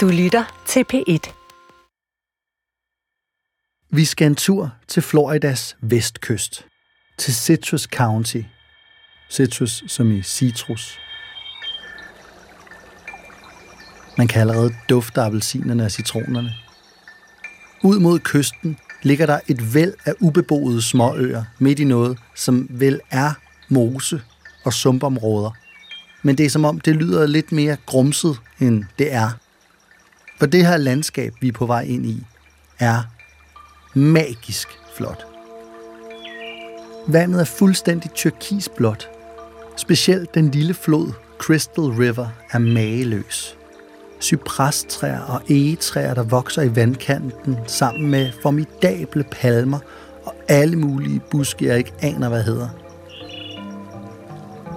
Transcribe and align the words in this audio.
Du 0.00 0.08
lytter 0.08 0.62
til 0.66 0.84
P1. 0.92 1.32
Vi 3.90 4.04
skal 4.04 4.26
en 4.26 4.34
tur 4.34 4.72
til 4.88 5.02
Floridas 5.02 5.76
vestkyst, 5.80 6.66
til 7.18 7.34
Citrus 7.34 7.82
County. 7.82 8.42
Citrus 9.30 9.84
som 9.86 10.12
i 10.12 10.22
citrus. 10.22 10.98
Man 14.18 14.28
kan 14.28 14.40
allerede 14.40 14.74
dufte 14.88 15.20
appelsinerne 15.20 15.84
og 15.84 15.90
citronerne. 15.90 16.54
Ud 17.84 17.98
mod 17.98 18.18
kysten 18.18 18.78
ligger 19.02 19.26
der 19.26 19.40
et 19.48 19.74
væld 19.74 19.94
af 20.04 20.14
ubeboede 20.20 20.82
småøer 20.82 21.44
midt 21.58 21.78
i 21.78 21.84
noget, 21.84 22.18
som 22.36 22.66
vel 22.70 23.00
er 23.10 23.32
mose 23.68 24.22
og 24.64 24.72
sumpområder. 24.72 25.50
Men 26.22 26.38
det 26.38 26.46
er 26.46 26.50
som 26.50 26.64
om, 26.64 26.80
det 26.80 26.96
lyder 26.96 27.26
lidt 27.26 27.52
mere 27.52 27.76
grumset, 27.86 28.40
end 28.60 28.84
det 28.98 29.12
er. 29.12 29.30
For 30.40 30.46
det 30.46 30.66
her 30.66 30.76
landskab, 30.76 31.34
vi 31.40 31.48
er 31.48 31.52
på 31.52 31.66
vej 31.66 31.82
ind 31.82 32.06
i, 32.06 32.26
er 32.78 33.02
magisk 33.94 34.68
flot. 34.96 35.26
Vandet 37.08 37.40
er 37.40 37.44
fuldstændig 37.44 38.10
turkisblåt. 38.14 39.10
Specielt 39.76 40.34
den 40.34 40.50
lille 40.50 40.74
flod 40.74 41.12
Crystal 41.38 41.84
River 41.84 42.28
er 42.50 42.58
mageløs. 42.58 43.56
Cypresstræer 44.20 45.20
og 45.20 45.42
egetræer, 45.50 46.14
der 46.14 46.22
vokser 46.22 46.62
i 46.62 46.76
vandkanten 46.76 47.56
sammen 47.66 48.10
med 48.10 48.30
formidable 48.42 49.24
palmer 49.30 49.78
og 50.24 50.34
alle 50.48 50.76
mulige 50.76 51.20
buske, 51.30 51.66
jeg 51.66 51.78
ikke 51.78 51.92
aner, 52.02 52.28
hvad 52.28 52.42
hedder. 52.42 52.68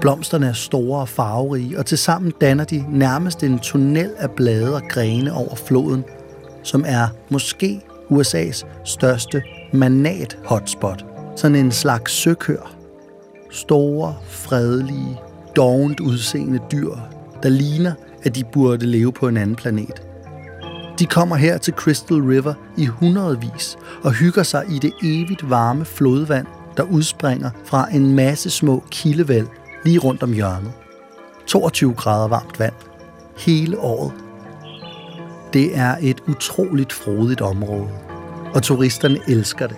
Blomsterne 0.03 0.47
er 0.47 0.53
store 0.53 1.01
og 1.01 1.09
farverige, 1.09 1.79
og 1.79 1.85
tilsammen 1.85 2.33
danner 2.41 2.63
de 2.63 2.85
nærmest 2.89 3.43
en 3.43 3.59
tunnel 3.59 4.11
af 4.17 4.31
blade 4.31 4.75
og 4.75 4.81
grene 4.89 5.33
over 5.33 5.55
floden, 5.55 6.03
som 6.63 6.83
er 6.87 7.07
måske 7.29 7.81
USA's 8.11 8.65
største 8.85 9.43
manat-hotspot. 9.73 11.05
Sådan 11.35 11.55
en 11.55 11.71
slags 11.71 12.11
søkør. 12.11 12.75
Store, 13.51 14.15
fredelige, 14.29 15.19
dovent 15.55 15.99
udseende 15.99 16.59
dyr, 16.71 16.95
der 17.43 17.49
ligner, 17.49 17.93
at 18.23 18.35
de 18.35 18.43
burde 18.53 18.85
leve 18.85 19.13
på 19.13 19.27
en 19.27 19.37
anden 19.37 19.55
planet. 19.55 20.01
De 20.99 21.05
kommer 21.05 21.35
her 21.35 21.57
til 21.57 21.73
Crystal 21.73 22.17
River 22.17 22.53
i 22.77 22.85
hundredvis 22.85 23.77
og 24.03 24.11
hygger 24.11 24.43
sig 24.43 24.65
i 24.69 24.79
det 24.79 24.93
evigt 25.03 25.49
varme 25.49 25.85
flodvand, 25.85 26.47
der 26.77 26.83
udspringer 26.83 27.49
fra 27.65 27.87
en 27.93 28.15
masse 28.15 28.49
små 28.49 28.83
kildevæld 28.91 29.47
lige 29.83 29.99
rundt 29.99 30.23
om 30.23 30.33
hjørnet. 30.33 30.71
22 31.47 31.93
grader 31.93 32.27
varmt 32.27 32.59
vand. 32.59 32.73
Hele 33.37 33.79
året. 33.79 34.13
Det 35.53 35.77
er 35.77 35.95
et 36.01 36.23
utroligt 36.27 36.93
frodigt 36.93 37.41
område, 37.41 37.89
og 38.55 38.63
turisterne 38.63 39.19
elsker 39.27 39.67
det. 39.67 39.77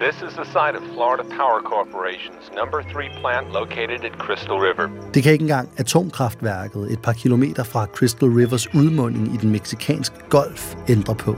This 0.00 0.16
is 0.16 0.34
the 0.34 0.44
site 0.44 0.74
of 0.78 0.82
Florida 0.94 1.22
Power 1.22 1.60
Corporation's 1.72 2.46
number 2.60 2.80
3 2.92 3.08
plant 3.20 3.46
located 3.52 4.04
at 4.04 4.12
Crystal 4.18 4.58
River. 4.66 4.88
Det 5.14 5.22
kan 5.22 5.32
ikke 5.32 5.42
engang 5.42 5.68
atomkraftværket 5.76 6.92
et 6.92 7.02
par 7.02 7.12
kilometer 7.12 7.64
fra 7.64 7.86
Crystal 7.86 8.28
Rivers 8.28 8.74
udmunding 8.74 9.34
i 9.34 9.36
den 9.36 9.50
meksikanske 9.50 10.16
golf 10.28 10.74
ændre 10.88 11.14
på. 11.14 11.36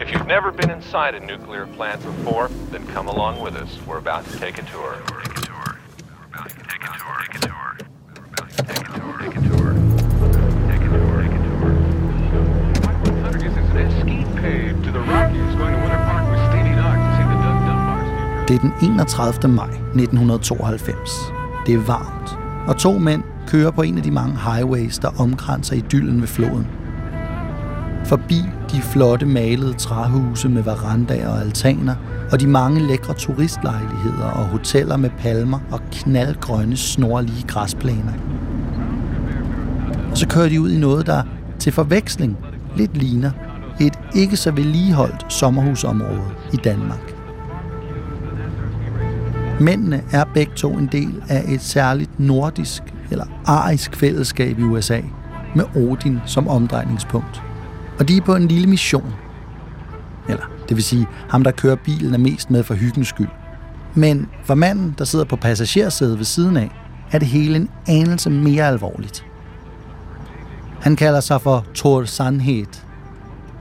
If 0.00 0.08
you've 0.12 0.28
never 0.36 0.50
been 0.60 0.70
inside 0.76 1.12
a 1.20 1.22
nuclear 1.32 1.66
plant 1.76 2.00
before, 2.02 2.48
then 2.72 2.82
come 2.94 3.08
along 3.14 3.42
with 3.44 3.54
us. 3.62 3.70
We're 3.88 4.02
about 4.06 4.24
to 4.30 4.38
take 4.44 4.56
a 4.62 4.66
tour. 4.72 4.92
Det 18.48 18.54
er 18.54 18.60
den 18.60 18.72
31. 18.82 19.54
maj 19.54 19.66
1992. 19.66 21.32
Det 21.66 21.74
er 21.74 21.78
varmt, 21.78 22.38
og 22.68 22.76
to 22.76 22.98
mænd 22.98 23.22
kører 23.46 23.70
på 23.70 23.82
en 23.82 23.96
af 23.96 24.02
de 24.02 24.10
mange 24.10 24.36
highways, 24.36 24.98
der 24.98 25.20
omkranser 25.20 25.76
idyllen 25.76 26.20
ved 26.20 26.28
floden. 26.28 26.85
Forbi 28.06 28.42
de 28.72 28.80
flotte 28.80 29.26
malede 29.26 29.72
træhuse 29.72 30.48
med 30.48 30.62
verandaer 30.62 31.28
og 31.28 31.40
altaner, 31.40 31.94
og 32.32 32.40
de 32.40 32.46
mange 32.46 32.80
lækre 32.80 33.14
turistlejligheder 33.14 34.24
og 34.24 34.44
hoteller 34.44 34.96
med 34.96 35.10
palmer 35.18 35.58
og 35.70 35.80
knaldgrønne, 35.92 36.76
snorlige 36.76 37.44
græsplæner. 37.48 38.12
Og 40.10 40.18
så 40.18 40.28
kører 40.28 40.48
de 40.48 40.60
ud 40.60 40.70
i 40.70 40.78
noget, 40.78 41.06
der 41.06 41.22
til 41.58 41.72
forveksling 41.72 42.36
lidt 42.76 42.96
ligner 42.96 43.30
et 43.80 43.98
ikke 44.14 44.36
så 44.36 44.50
vedligeholdt 44.50 45.32
sommerhusområde 45.32 46.30
i 46.52 46.56
Danmark. 46.56 47.14
Mændene 49.60 50.02
er 50.12 50.24
begge 50.34 50.52
to 50.56 50.72
en 50.72 50.88
del 50.92 51.22
af 51.28 51.44
et 51.48 51.62
særligt 51.62 52.20
nordisk 52.20 52.82
eller 53.10 53.24
arisk 53.46 53.96
fællesskab 53.96 54.58
i 54.58 54.62
USA, 54.62 55.00
med 55.54 55.64
Odin 55.76 56.18
som 56.26 56.48
omdrejningspunkt. 56.48 57.42
Og 57.98 58.08
de 58.08 58.16
er 58.16 58.20
på 58.20 58.34
en 58.36 58.48
lille 58.48 58.66
mission. 58.66 59.14
Eller, 60.28 60.44
det 60.68 60.76
vil 60.76 60.84
sige, 60.84 61.06
ham 61.28 61.44
der 61.44 61.50
kører 61.50 61.76
bilen 61.76 62.14
er 62.14 62.18
mest 62.18 62.50
med 62.50 62.62
for 62.62 62.74
hyggens 62.74 63.08
skyld. 63.08 63.28
Men 63.94 64.28
for 64.44 64.54
manden, 64.54 64.94
der 64.98 65.04
sidder 65.04 65.24
på 65.24 65.36
passagersædet 65.36 66.18
ved 66.18 66.24
siden 66.24 66.56
af, 66.56 66.70
er 67.12 67.18
det 67.18 67.28
hele 67.28 67.56
en 67.56 67.70
anelse 67.88 68.30
mere 68.30 68.66
alvorligt. 68.68 69.26
Han 70.80 70.96
kalder 70.96 71.20
sig 71.20 71.40
for 71.40 71.66
Thor 71.74 72.04
Sandhed, 72.04 72.66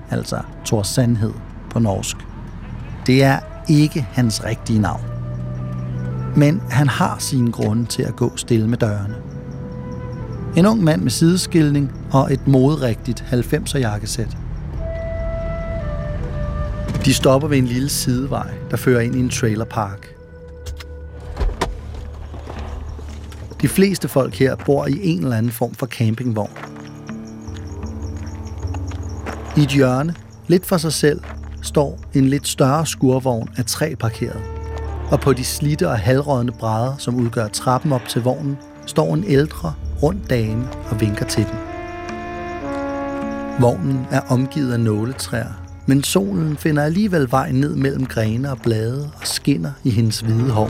altså 0.09 0.40
Thor 0.66 0.84
Sandhed 0.84 1.34
på 1.69 1.79
norsk. 1.79 2.18
Det 3.07 3.24
er 3.24 3.40
ikke 3.69 4.07
hans 4.12 4.45
rigtige 4.45 4.79
navn. 4.79 5.01
Men 6.35 6.62
han 6.69 6.88
har 6.88 7.16
sine 7.19 7.51
grunde 7.51 7.85
til 7.85 8.03
at 8.03 8.16
gå 8.16 8.38
stille 8.38 8.68
med 8.68 8.78
dørene. 8.78 9.16
En 10.58 10.66
ung 10.66 10.84
mand 10.84 11.02
med 11.02 11.12
sideskilning 11.12 11.92
og 12.12 12.34
et 12.34 12.48
moderigtigt 12.48 13.26
90'er 13.32 13.78
jakkesæt. 13.78 14.38
De 17.06 17.14
stopper 17.14 17.48
ved 17.48 17.58
en 17.58 17.66
lille 17.66 17.90
sidevej, 17.90 18.52
der 18.72 18.78
fører 18.78 19.02
ind 19.02 19.16
i 19.16 19.20
en 19.20 19.30
trailerpark. 19.30 20.16
De 23.62 23.68
fleste 23.68 24.08
folk 24.08 24.34
her 24.36 24.56
bor 24.66 24.88
i 24.88 25.00
en 25.04 25.24
eller 25.24 25.38
anden 25.38 25.52
form 25.52 25.74
for 25.74 25.86
campingvogn. 25.86 26.52
I 29.58 29.62
et 29.62 29.70
hjørne, 29.70 30.16
lidt 30.48 30.66
for 30.66 30.78
sig 30.78 30.94
selv, 30.94 31.22
står 31.62 32.00
en 32.14 32.26
lidt 32.26 32.48
større 32.48 32.86
skurvogn 32.86 33.50
af 33.58 33.66
træ 33.66 33.96
parkeret. 34.00 34.42
Og 35.12 35.20
på 35.20 35.34
de 35.34 35.44
slitte 35.44 35.90
og 35.90 36.00
halvrådne 36.00 36.52
brædder, 36.52 36.96
som 36.98 37.16
udgør 37.16 37.48
trappen 37.48 37.92
op 37.92 38.08
til 38.10 38.22
vognen, 38.22 38.58
står 38.86 39.14
en 39.14 39.24
ældre, 39.24 39.74
rund 40.06 40.26
dame 40.30 40.68
og 40.92 41.02
vinker 41.02 41.26
til 41.26 41.44
den. 41.44 41.60
Vognen 43.62 44.06
er 44.12 44.22
omgivet 44.30 44.74
af 44.74 44.80
nåletræer, 44.80 45.82
men 45.88 46.04
solen 46.04 46.58
finder 46.58 46.84
alligevel 46.84 47.32
vej 47.32 47.52
ned 47.52 47.76
mellem 47.76 48.06
grene 48.06 48.52
og 48.52 48.58
blade 48.64 49.12
og 49.22 49.28
skinner 49.28 49.72
i 49.84 49.90
hendes 49.90 50.20
hvide 50.20 50.52
hår. 50.52 50.70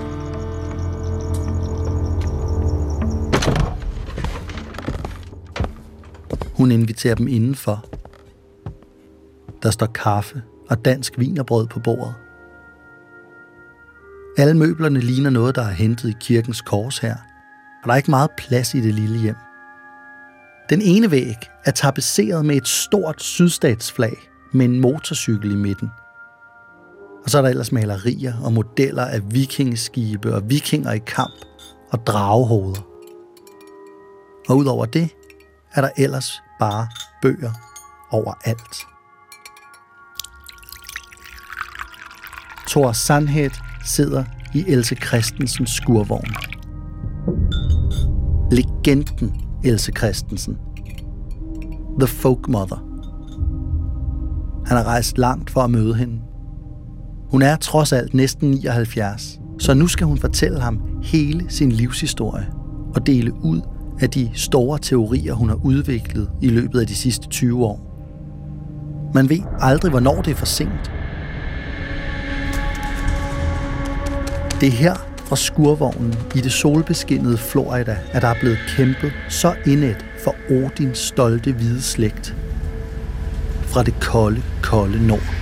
Hun 6.57 6.72
inviterer 6.72 7.16
dem 7.16 7.28
indenfor. 7.28 7.85
Der 9.63 9.72
står 9.72 9.85
kaffe 9.85 10.41
og 10.69 10.85
dansk 10.85 11.19
vinerbrød 11.19 11.67
på 11.67 11.79
bordet. 11.79 12.13
Alle 14.38 14.57
møblerne 14.57 15.00
ligner 15.00 15.29
noget, 15.29 15.56
der 15.56 15.62
er 15.62 15.72
hentet 15.72 16.09
i 16.09 16.16
kirkens 16.19 16.62
kors 16.62 17.00
her, 17.00 17.16
og 17.85 17.90
der 17.90 17.94
er 17.94 17.97
ikke 17.97 18.12
meget 18.12 18.31
plads 18.38 18.73
i 18.73 18.81
det 18.81 18.94
lille 18.94 19.19
hjem. 19.19 19.35
Den 20.69 20.81
ene 20.81 21.12
væg 21.12 21.35
er 21.66 21.72
tapetseret 21.72 22.46
med 22.46 22.55
et 22.55 22.67
stort 22.67 23.23
sydstatsflag 23.23 24.29
med 24.53 24.66
en 24.66 24.79
motorcykel 24.79 25.52
i 25.52 25.55
midten. 25.55 25.90
Og 27.23 27.29
så 27.29 27.37
er 27.37 27.41
der 27.41 27.49
ellers 27.49 27.72
malerier 27.72 28.34
og 28.43 28.53
modeller 28.53 29.05
af 29.05 29.34
vikingeskibe 29.34 30.35
og 30.35 30.49
vikinger 30.49 30.91
i 30.91 30.97
kamp 30.97 31.34
og 31.91 32.08
dragehoveder. 32.08 32.82
Og 34.49 34.58
udover 34.58 34.85
det 34.85 35.09
er 35.73 35.81
der 35.81 35.90
ellers 35.97 36.41
bare 36.59 36.88
bøger 37.22 37.52
overalt. 38.11 38.85
Thor 42.67 42.91
Sandhed 42.91 43.52
sidder 43.84 44.23
i 44.53 44.66
Else 44.67 44.96
Christensens 44.96 45.70
skurvogn. 45.70 46.54
Legenden 48.55 49.31
Else 49.63 49.91
Christensen. 49.97 50.57
The 51.99 52.07
Folk 52.07 52.47
Mother. 52.47 52.84
Han 54.67 54.78
har 54.78 54.84
rejst 54.84 55.17
langt 55.17 55.49
for 55.49 55.61
at 55.61 55.69
møde 55.69 55.96
hende. 55.96 56.19
Hun 57.31 57.41
er 57.41 57.55
trods 57.55 57.93
alt 57.93 58.13
næsten 58.13 58.52
79, 58.52 59.40
så 59.59 59.73
nu 59.73 59.87
skal 59.87 60.07
hun 60.07 60.17
fortælle 60.17 60.59
ham 60.59 60.81
hele 61.03 61.46
sin 61.49 61.72
livshistorie 61.72 62.47
og 62.96 63.07
dele 63.07 63.34
ud 63.34 63.61
af 64.02 64.09
de 64.09 64.29
store 64.34 64.79
teorier, 64.79 65.34
hun 65.34 65.49
har 65.49 65.66
udviklet 65.66 66.29
i 66.41 66.49
løbet 66.49 66.79
af 66.79 66.87
de 66.87 66.96
sidste 66.96 67.28
20 67.28 67.66
år. 67.66 67.79
Man 69.13 69.29
ved 69.29 69.40
aldrig, 69.59 69.91
hvornår 69.91 70.22
det 70.22 70.31
er 70.31 70.35
for 70.35 70.46
sent. 70.46 70.91
Det 74.61 74.67
er 74.67 74.78
her 74.78 75.04
fra 75.25 75.35
skurvognen 75.35 76.16
i 76.35 76.41
det 76.41 76.51
solbeskinnede 76.51 77.37
Florida, 77.37 77.97
at 78.11 78.22
der 78.22 78.27
er 78.27 78.39
blevet 78.39 78.57
kæmpet 78.67 79.13
så 79.29 79.55
indet 79.66 80.05
for 80.23 80.35
Odins 80.49 80.97
stolte 80.97 81.51
hvide 81.51 81.81
slægt. 81.81 82.35
Fra 83.61 83.83
det 83.83 83.93
kolde, 84.01 84.43
kolde 84.63 85.07
nord. 85.07 85.35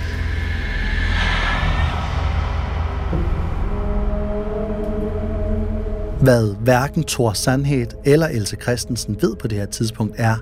Hvad 6.22 6.54
hverken 6.60 7.04
Thor 7.04 7.32
Sandhed 7.32 7.86
eller 8.04 8.28
Else 8.28 8.56
Christensen 8.62 9.16
ved 9.20 9.36
på 9.36 9.48
det 9.48 9.58
her 9.58 9.66
tidspunkt 9.66 10.14
er, 10.18 10.36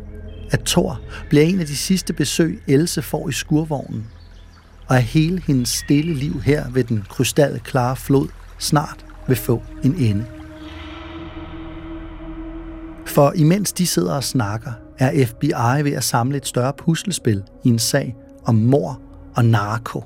at 0.50 0.60
Thor 0.66 1.00
bliver 1.28 1.44
en 1.44 1.60
af 1.60 1.66
de 1.66 1.76
sidste 1.76 2.12
besøg, 2.12 2.62
Else 2.66 3.02
får 3.02 3.28
i 3.28 3.32
skurvognen, 3.32 4.06
og 4.88 4.96
at 4.96 5.02
hele 5.02 5.42
hendes 5.46 5.68
stille 5.68 6.14
liv 6.14 6.40
her 6.40 6.64
ved 6.70 6.84
den 6.84 7.04
krystalklare 7.08 7.96
flod 7.96 8.28
snart 8.58 9.04
vil 9.26 9.36
få 9.36 9.62
en 9.84 9.94
ende. 9.94 10.26
For 13.06 13.32
imens 13.36 13.72
de 13.72 13.86
sidder 13.86 14.14
og 14.14 14.24
snakker, 14.24 14.72
er 14.98 15.26
FBI 15.26 15.84
ved 15.84 15.92
at 15.92 16.04
samle 16.04 16.36
et 16.36 16.46
større 16.46 16.72
puslespil 16.72 17.42
i 17.64 17.68
en 17.68 17.78
sag 17.78 18.16
om 18.44 18.54
mor 18.54 19.00
og 19.36 19.44
narko. 19.44 20.04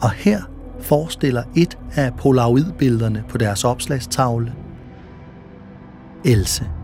Og 0.00 0.10
her 0.10 0.42
forestiller 0.80 1.42
et 1.56 1.78
af 1.94 2.14
polaroidbillederne 2.14 3.24
på 3.28 3.38
deres 3.38 3.64
opslagstavle 3.64 4.52
Else. 6.24 6.81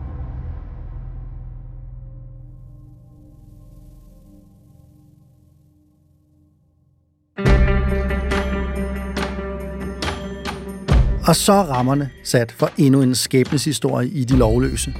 Og 11.28 11.36
så 11.36 11.52
er 11.52 11.62
rammerne 11.62 12.10
sat 12.24 12.52
for 12.52 12.70
endnu 12.78 13.02
en 13.02 13.14
skæbneshistorie 13.14 14.08
i 14.08 14.24
De 14.24 14.36
Lovløse. 14.36 14.94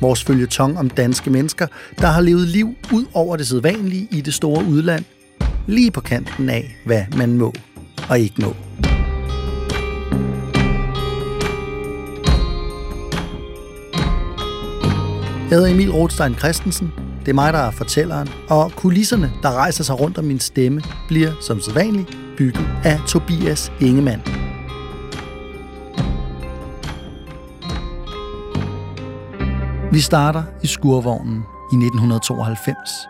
Vores 0.00 0.24
følgetong 0.24 0.78
om 0.78 0.90
danske 0.90 1.30
mennesker, 1.30 1.66
der 1.98 2.06
har 2.06 2.20
levet 2.20 2.48
liv 2.48 2.74
ud 2.92 3.04
over 3.14 3.36
det 3.36 3.46
sædvanlige 3.46 4.08
i 4.10 4.20
det 4.20 4.34
store 4.34 4.64
udland, 4.64 5.04
lige 5.66 5.90
på 5.90 6.00
kanten 6.00 6.48
af, 6.48 6.76
hvad 6.86 7.02
man 7.16 7.36
må 7.38 7.52
og 8.08 8.18
ikke 8.18 8.42
må. 8.42 8.56
Jeg 15.50 15.58
hedder 15.58 15.66
Emil 15.66 15.92
Rothstein 15.92 16.34
Christensen. 16.34 16.92
Det 17.20 17.28
er 17.28 17.34
mig, 17.34 17.52
der 17.52 17.58
er 17.58 17.70
fortælleren, 17.70 18.28
og 18.48 18.72
kulisserne, 18.76 19.32
der 19.42 19.52
rejser 19.52 19.84
sig 19.84 20.00
rundt 20.00 20.18
om 20.18 20.24
min 20.24 20.40
stemme, 20.40 20.82
bliver 21.08 21.32
som 21.40 21.60
sædvanligt 21.60 22.18
bygget 22.36 22.66
af 22.84 23.00
Tobias 23.08 23.72
Ingemann. 23.80 24.41
Vi 29.92 30.00
starter 30.00 30.42
i 30.62 30.66
skurvognen 30.66 31.36
i 31.72 31.76
1992, 31.76 33.08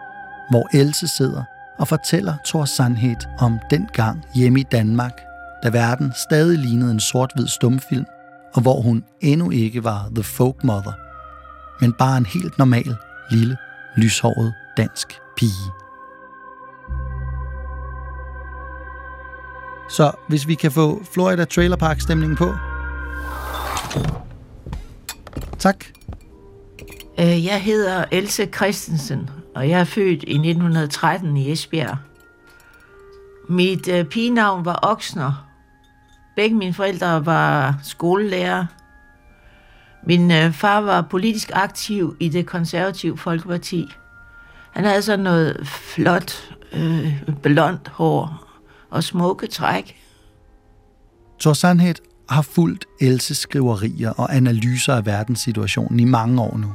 hvor 0.51 0.77
Else 0.77 1.09
sidder 1.09 1.43
og 1.79 1.89
fortæller 1.89 2.35
Thor 2.47 2.65
Sandhed 2.65 3.17
om 3.39 3.59
den 3.71 3.89
gang 3.93 4.25
hjemme 4.35 4.61
i 4.61 4.63
Danmark, 4.63 5.13
da 5.63 5.69
verden 5.69 6.13
stadig 6.29 6.59
lignede 6.59 6.91
en 6.91 7.01
sort-hvid 7.01 7.47
stumfilm, 7.47 8.05
og 8.55 8.63
hvor 8.63 8.81
hun 8.81 9.05
endnu 9.21 9.51
ikke 9.51 9.85
var 9.85 10.09
The 10.15 10.23
Folk 10.23 10.65
Mother, 10.65 10.93
men 11.81 11.93
bare 11.93 12.19
en 12.19 12.27
helt 12.27 12.59
normal, 12.59 12.97
lille, 13.31 13.57
lyshåret 13.97 14.55
dansk 14.77 15.21
pige. 15.37 15.71
Så 19.91 20.13
hvis 20.29 20.49
vi 20.49 20.55
kan 20.55 20.73
få 20.73 21.03
Florida 21.15 21.45
Trailer 21.45 21.77
Park 21.77 22.01
stemningen 22.01 22.37
på. 22.37 22.55
Tak. 25.59 25.85
Øh, 27.21 27.45
jeg 27.45 27.63
hedder 27.63 28.05
Else 28.13 28.47
Christensen, 28.47 29.31
og 29.55 29.69
jeg 29.69 29.81
er 29.81 29.85
født 29.85 30.23
i 30.23 30.35
1913 30.35 31.37
i 31.37 31.53
Esbjerg. 31.53 31.97
Mit 33.49 33.89
øh, 33.89 34.05
pigenavn 34.05 34.65
var 34.65 34.79
Oksner. 34.83 35.49
Begge 36.37 36.57
mine 36.57 36.73
forældre 36.73 37.27
var 37.27 37.79
skolelærer. 37.83 38.67
Min 40.07 40.31
øh, 40.31 40.53
far 40.53 40.81
var 40.81 41.03
politisk 41.03 41.51
aktiv 41.55 42.17
i 42.21 42.29
det 42.29 42.47
konservative 42.47 43.19
Folkeparti. 43.19 43.87
Han 44.71 44.85
havde 44.85 45.03
sådan 45.03 45.25
noget 45.25 45.67
flot, 45.67 46.55
øh, 46.73 47.23
blondt 47.43 47.89
hår 47.89 48.49
og 48.91 49.05
smukke 49.05 49.47
træk. 49.47 49.97
Thor 51.41 51.53
Sandhed 51.53 51.95
har 52.29 52.43
fulgt 52.43 52.85
Elses 53.01 53.39
skriverier 53.39 54.11
og 54.11 54.37
analyser 54.37 54.95
af 54.95 55.07
verdenssituationen 55.07 56.01
i 56.01 56.05
mange 56.05 56.43
år 56.43 56.57
nu. 56.57 56.75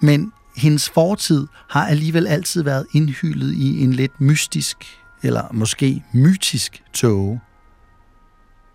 Men 0.00 0.32
hendes 0.56 0.90
fortid 0.90 1.46
har 1.68 1.86
alligevel 1.86 2.26
altid 2.26 2.62
været 2.62 2.86
indhyllet 2.92 3.54
i 3.54 3.82
en 3.82 3.92
lidt 3.92 4.20
mystisk, 4.20 4.76
eller 5.22 5.42
måske 5.52 6.04
mytisk 6.12 6.82
tåge. 6.92 7.40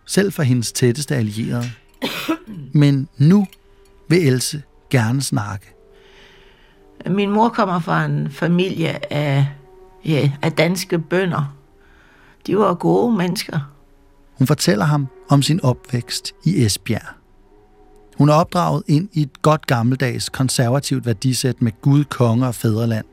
Selv 0.06 0.32
for 0.32 0.44
hendes 0.44 0.72
tætteste 0.72 1.16
allierede. 1.16 1.72
Men 2.74 3.08
nu 3.18 3.48
vil 4.10 4.28
Else 4.28 4.64
gerne 4.90 5.22
snakke. 5.22 5.74
Min 7.10 7.30
mor 7.30 7.50
kommer 7.50 7.80
fra 7.80 8.06
en 8.06 8.32
familie 8.32 9.14
af, 9.14 9.48
ja, 10.06 10.32
af 10.42 10.52
danske 10.52 11.00
bønder. 11.00 11.56
De 12.48 12.58
var 12.58 12.74
gode 12.74 13.18
mennesker. 13.18 13.60
Hun 14.38 14.48
fortæller 14.48 14.86
ham 14.86 15.08
om 15.30 15.42
sin 15.42 15.60
opvækst 15.64 16.34
i 16.46 16.66
Esbjerg. 16.66 17.21
Hun 18.18 18.30
er 18.30 18.34
opdraget 18.34 18.84
ind 18.88 19.10
i 19.14 19.22
et 19.22 19.42
godt 19.42 19.68
gammeldags 19.68 20.30
konservativt 20.30 21.06
værdisæt 21.06 21.62
med 21.62 21.72
Gud, 21.82 22.04
konge 22.04 22.48
og 22.48 22.56
fædreland. 22.56 23.06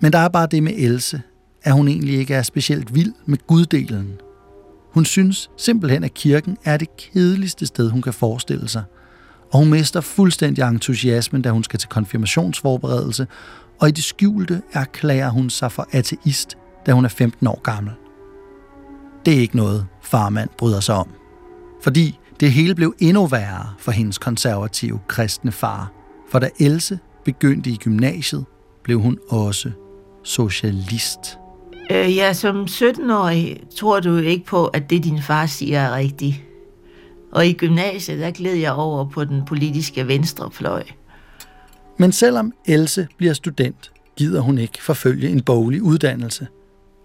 Men 0.00 0.12
der 0.12 0.18
er 0.18 0.28
bare 0.28 0.46
det 0.46 0.62
med 0.62 0.72
Else, 0.76 1.22
at 1.62 1.72
hun 1.72 1.88
egentlig 1.88 2.14
ikke 2.14 2.34
er 2.34 2.42
specielt 2.42 2.94
vild 2.94 3.12
med 3.26 3.38
guddelen. 3.46 4.20
Hun 4.92 5.04
synes 5.04 5.50
simpelthen, 5.56 6.04
at 6.04 6.14
kirken 6.14 6.56
er 6.64 6.76
det 6.76 6.96
kedeligste 6.96 7.66
sted, 7.66 7.90
hun 7.90 8.02
kan 8.02 8.12
forestille 8.12 8.68
sig. 8.68 8.82
Og 9.52 9.58
hun 9.58 9.70
mister 9.70 10.00
fuldstændig 10.00 10.64
entusiasmen, 10.64 11.42
da 11.42 11.50
hun 11.50 11.64
skal 11.64 11.78
til 11.78 11.88
konfirmationsforberedelse, 11.88 13.26
og 13.80 13.88
i 13.88 13.90
det 13.90 14.04
skjulte 14.04 14.62
erklærer 14.72 15.30
hun 15.30 15.50
sig 15.50 15.72
for 15.72 15.88
ateist, 15.92 16.56
da 16.86 16.92
hun 16.92 17.04
er 17.04 17.08
15 17.08 17.46
år 17.46 17.60
gammel. 17.62 17.92
Det 19.26 19.34
er 19.34 19.40
ikke 19.40 19.56
noget, 19.56 19.86
farmand 20.02 20.50
bryder 20.58 20.80
sig 20.80 20.94
om. 20.94 21.08
Fordi 21.82 22.18
det 22.40 22.52
hele 22.52 22.74
blev 22.74 22.94
endnu 22.98 23.26
værre 23.26 23.66
for 23.78 23.92
hendes 23.92 24.18
konservative 24.18 25.00
kristne 25.08 25.52
far. 25.52 25.92
For 26.30 26.38
da 26.38 26.48
Else 26.60 26.98
begyndte 27.24 27.70
i 27.70 27.76
gymnasiet, 27.76 28.44
blev 28.84 29.00
hun 29.00 29.18
også 29.28 29.70
socialist. 30.24 31.38
Øh, 31.90 32.16
ja, 32.16 32.32
som 32.32 32.64
17-årig 32.64 33.60
tror 33.76 34.00
du 34.00 34.16
ikke 34.16 34.44
på, 34.44 34.66
at 34.66 34.90
det 34.90 35.04
din 35.04 35.22
far 35.22 35.46
siger 35.46 35.80
er 35.80 35.96
rigtigt. 35.96 36.42
Og 37.32 37.46
i 37.46 37.52
gymnasiet, 37.52 38.18
der 38.18 38.30
gled 38.30 38.54
jeg 38.54 38.72
over 38.72 39.08
på 39.08 39.24
den 39.24 39.44
politiske 39.44 40.08
venstrefløj. 40.08 40.82
Men 41.98 42.12
selvom 42.12 42.52
Else 42.66 43.08
bliver 43.16 43.32
student, 43.32 43.92
gider 44.16 44.40
hun 44.40 44.58
ikke 44.58 44.82
forfølge 44.82 45.28
en 45.28 45.42
boglig 45.42 45.82
uddannelse. 45.82 46.46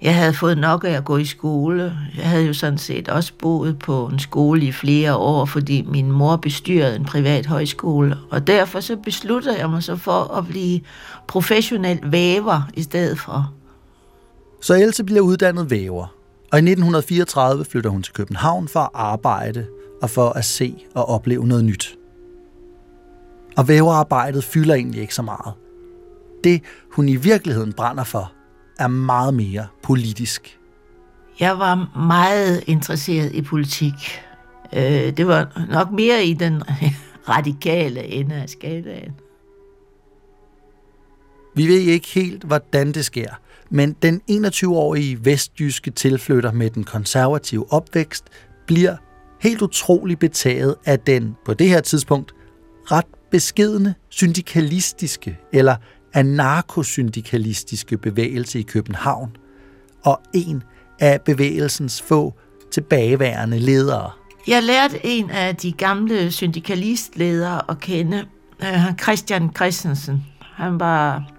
Jeg 0.01 0.15
havde 0.15 0.33
fået 0.33 0.57
nok 0.57 0.83
af 0.83 0.89
at 0.89 1.05
gå 1.05 1.17
i 1.17 1.25
skole. 1.25 1.97
Jeg 2.17 2.29
havde 2.29 2.45
jo 2.45 2.53
sådan 2.53 2.77
set 2.77 3.09
også 3.09 3.33
boet 3.39 3.79
på 3.79 4.07
en 4.07 4.19
skole 4.19 4.65
i 4.65 4.71
flere 4.71 5.15
år, 5.15 5.45
fordi 5.45 5.81
min 5.81 6.11
mor 6.11 6.35
bestyrede 6.35 6.95
en 6.95 7.05
privat 7.05 7.45
højskole. 7.45 8.17
Og 8.29 8.47
derfor 8.47 8.79
så 8.79 8.95
besluttede 8.95 9.59
jeg 9.59 9.69
mig 9.69 9.83
så 9.83 9.95
for 9.95 10.37
at 10.37 10.47
blive 10.47 10.81
professionel 11.27 11.99
væver 12.03 12.69
i 12.73 12.81
stedet 12.81 13.19
for. 13.19 13.53
Så 14.61 14.73
Else 14.73 15.03
bliver 15.03 15.21
uddannet 15.21 15.69
væver, 15.69 16.05
og 16.51 16.59
i 16.59 16.61
1934 16.61 17.65
flytter 17.65 17.89
hun 17.89 18.03
til 18.03 18.13
København 18.13 18.67
for 18.67 18.79
at 18.79 18.89
arbejde 18.93 19.65
og 20.01 20.09
for 20.09 20.29
at 20.29 20.45
se 20.45 20.75
og 20.95 21.09
opleve 21.09 21.47
noget 21.47 21.65
nyt. 21.65 21.95
Og 23.57 23.67
væverarbejdet 23.67 24.43
fylder 24.43 24.75
egentlig 24.75 25.01
ikke 25.01 25.15
så 25.15 25.21
meget. 25.21 25.53
Det, 26.43 26.61
hun 26.91 27.09
i 27.09 27.15
virkeligheden 27.15 27.73
brænder 27.73 28.03
for, 28.03 28.31
er 28.79 28.87
meget 28.87 29.33
mere 29.33 29.67
politisk. 29.83 30.59
Jeg 31.39 31.59
var 31.59 31.89
meget 32.07 32.63
interesseret 32.67 33.31
i 33.33 33.41
politik. 33.41 33.93
Øh, 34.73 35.17
Det 35.17 35.27
var 35.27 35.65
nok 35.69 35.91
mere 35.91 36.25
i 36.25 36.33
den 36.33 36.63
radikale 37.29 38.03
ende 38.03 38.35
af 38.35 38.49
skalaen. 38.49 39.11
Vi 41.55 41.67
ved 41.67 41.79
ikke 41.79 42.07
helt, 42.07 42.43
hvordan 42.43 42.91
det 42.91 43.05
sker, 43.05 43.29
men 43.69 43.95
den 44.01 44.21
21-årige 44.31 45.25
vestjyske 45.25 45.91
tilflytter 45.91 46.51
med 46.51 46.69
den 46.69 46.83
konservative 46.83 47.73
opvækst 47.73 48.25
bliver 48.67 48.95
helt 49.41 49.61
utrolig 49.61 50.19
betaget 50.19 50.75
af 50.85 50.99
den, 50.99 51.35
på 51.45 51.53
det 51.53 51.69
her 51.69 51.81
tidspunkt, 51.81 52.33
ret 52.91 53.05
beskedne, 53.31 53.95
syndikalistiske 54.09 55.37
eller 55.53 55.75
anarkosyndikalistiske 56.13 57.97
bevægelse 57.97 58.59
i 58.59 58.63
København, 58.63 59.35
og 60.03 60.21
en 60.33 60.63
af 60.99 61.21
bevægelsens 61.21 62.01
få 62.01 62.33
tilbageværende 62.71 63.59
ledere. 63.59 64.11
Jeg 64.47 64.63
lærte 64.63 64.99
en 65.03 65.29
af 65.29 65.55
de 65.55 65.71
gamle 65.71 66.31
syndikalistledere 66.31 67.61
at 67.69 67.79
kende, 67.79 68.25
øh, 68.63 68.93
Christian 69.01 69.51
Christensen. 69.55 70.25
Han 70.41 70.79
var, 70.79 71.31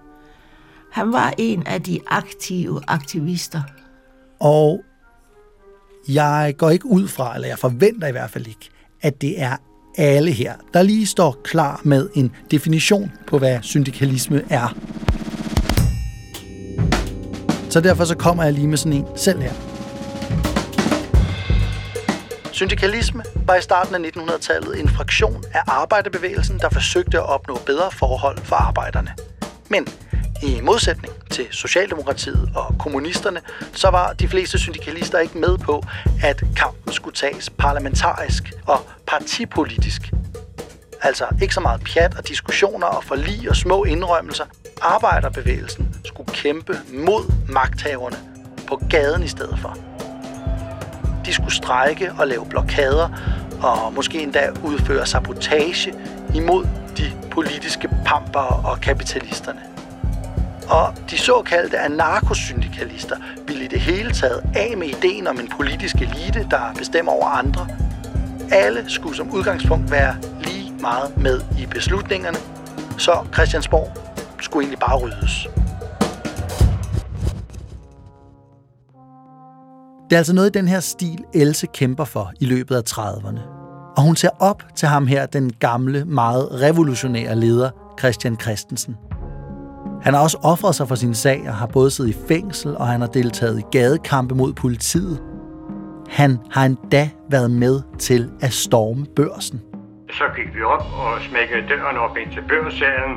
han 0.91 1.13
var 1.13 1.33
en 1.37 1.67
af 1.67 1.81
de 1.81 1.99
aktive 2.07 2.81
aktivister. 2.87 3.61
Og 4.39 4.81
jeg 6.07 6.53
går 6.57 6.69
ikke 6.69 6.85
ud 6.85 7.07
fra, 7.07 7.35
eller 7.35 7.47
jeg 7.47 7.59
forventer 7.59 8.07
i 8.07 8.11
hvert 8.11 8.29
fald 8.29 8.47
ikke, 8.47 8.69
at 9.01 9.21
det 9.21 9.41
er 9.41 9.57
alle 10.07 10.31
her, 10.31 10.53
der 10.73 10.81
lige 10.81 11.07
står 11.07 11.37
klar 11.43 11.81
med 11.83 12.09
en 12.13 12.35
definition 12.51 13.11
på, 13.27 13.37
hvad 13.37 13.59
syndikalisme 13.61 14.43
er. 14.49 14.75
Så 17.69 17.81
derfor 17.81 18.05
så 18.05 18.17
kommer 18.17 18.43
jeg 18.43 18.53
lige 18.53 18.67
med 18.67 18.77
sådan 18.77 18.93
en 18.93 19.05
selv 19.15 19.41
her. 19.41 19.53
Syndikalisme 22.51 23.23
var 23.45 23.55
i 23.55 23.61
starten 23.61 23.95
af 23.95 23.99
1900-tallet 23.99 24.79
en 24.79 24.89
fraktion 24.89 25.43
af 25.53 25.61
arbejderbevægelsen, 25.67 26.59
der 26.59 26.69
forsøgte 26.69 27.17
at 27.17 27.29
opnå 27.29 27.57
bedre 27.65 27.91
forhold 27.91 28.37
for 28.37 28.55
arbejderne. 28.55 29.11
Men 29.69 29.87
i 30.43 30.61
modsætning 30.61 31.13
til 31.29 31.47
Socialdemokratiet 31.51 32.49
og 32.55 32.75
kommunisterne, 32.79 33.41
så 33.73 33.89
var 33.89 34.13
de 34.13 34.27
fleste 34.27 34.59
syndikalister 34.59 35.19
ikke 35.19 35.37
med 35.37 35.57
på, 35.57 35.83
at 36.23 36.43
kampen 36.55 36.93
skulle 36.93 37.15
tages 37.15 37.49
parlamentarisk 37.49 38.53
og 38.67 38.89
partipolitisk. 39.07 40.11
Altså 41.01 41.25
ikke 41.41 41.53
så 41.53 41.59
meget 41.59 41.81
pjat 41.83 42.17
og 42.17 42.27
diskussioner 42.27 42.87
og 42.87 43.03
forlig 43.03 43.49
og 43.49 43.55
små 43.55 43.83
indrømmelser. 43.83 44.45
Arbejderbevægelsen 44.81 45.95
skulle 46.05 46.33
kæmpe 46.33 46.77
mod 46.93 47.33
magthaverne 47.49 48.17
på 48.67 48.81
gaden 48.89 49.23
i 49.23 49.27
stedet 49.27 49.59
for. 49.59 49.77
De 51.25 51.33
skulle 51.33 51.53
strejke 51.53 52.11
og 52.19 52.27
lave 52.27 52.45
blokader 52.49 53.09
og 53.61 53.93
måske 53.93 54.21
endda 54.21 54.49
udføre 54.63 55.05
sabotage 55.05 55.93
imod 56.35 56.67
de 56.97 57.11
politiske 57.31 57.89
pamper 58.05 58.65
og 58.65 58.81
kapitalisterne. 58.81 59.59
Og 60.69 60.93
de 61.09 61.17
såkaldte 61.17 61.79
anarkosyndikalister 61.79 63.15
ville 63.47 63.65
i 63.65 63.67
det 63.67 63.79
hele 63.79 64.11
taget 64.11 64.43
af 64.55 64.77
med 64.77 64.87
ideen 64.87 65.27
om 65.27 65.39
en 65.39 65.49
politisk 65.57 65.95
elite, 65.95 66.47
der 66.51 66.73
bestemmer 66.77 67.11
over 67.11 67.25
andre. 67.25 67.67
Alle 68.51 68.83
skulle 68.87 69.15
som 69.15 69.31
udgangspunkt 69.31 69.91
være 69.91 70.15
lige 70.41 70.73
meget 70.81 71.17
med 71.17 71.41
i 71.59 71.65
beslutningerne, 71.65 72.37
så 72.97 73.25
Christiansborg 73.33 73.97
skulle 74.41 74.63
egentlig 74.63 74.79
bare 74.79 74.97
ryddes. 74.97 75.47
Det 80.09 80.15
er 80.15 80.17
altså 80.17 80.33
noget 80.33 80.55
i 80.55 80.59
den 80.59 80.67
her 80.67 80.79
stil, 80.79 81.23
Else 81.33 81.67
kæmper 81.73 82.05
for 82.05 82.31
i 82.39 82.45
løbet 82.45 82.75
af 82.75 82.81
30'erne. 82.89 83.39
Og 83.97 84.03
hun 84.03 84.15
ser 84.15 84.29
op 84.39 84.63
til 84.75 84.87
ham 84.87 85.07
her, 85.07 85.25
den 85.25 85.53
gamle, 85.53 86.05
meget 86.05 86.49
revolutionære 86.51 87.35
leder, 87.35 87.69
Christian 87.99 88.39
Christensen– 88.39 88.95
han 90.01 90.13
har 90.13 90.21
også 90.21 90.37
offret 90.43 90.75
sig 90.75 90.87
for 90.87 90.95
sin 90.95 91.15
sag 91.15 91.41
og 91.47 91.55
har 91.55 91.67
både 91.67 91.91
siddet 91.91 92.11
i 92.15 92.17
fængsel, 92.27 92.77
og 92.77 92.87
han 92.87 93.01
har 93.01 93.07
deltaget 93.07 93.59
i 93.59 93.65
gadekampe 93.71 94.35
mod 94.35 94.53
politiet. 94.53 95.19
Han 96.09 96.39
har 96.51 96.65
endda 96.65 97.09
været 97.29 97.51
med 97.51 97.81
til 97.99 98.29
at 98.41 98.53
storme 98.53 99.05
børsen. 99.15 99.61
Så 100.11 100.23
gik 100.35 100.55
vi 100.55 100.61
op 100.61 100.85
og 101.03 101.11
smækkede 101.29 101.63
døren 101.69 101.97
op 101.97 102.17
ind 102.17 102.31
til 102.31 102.43
børsalen, 102.51 103.13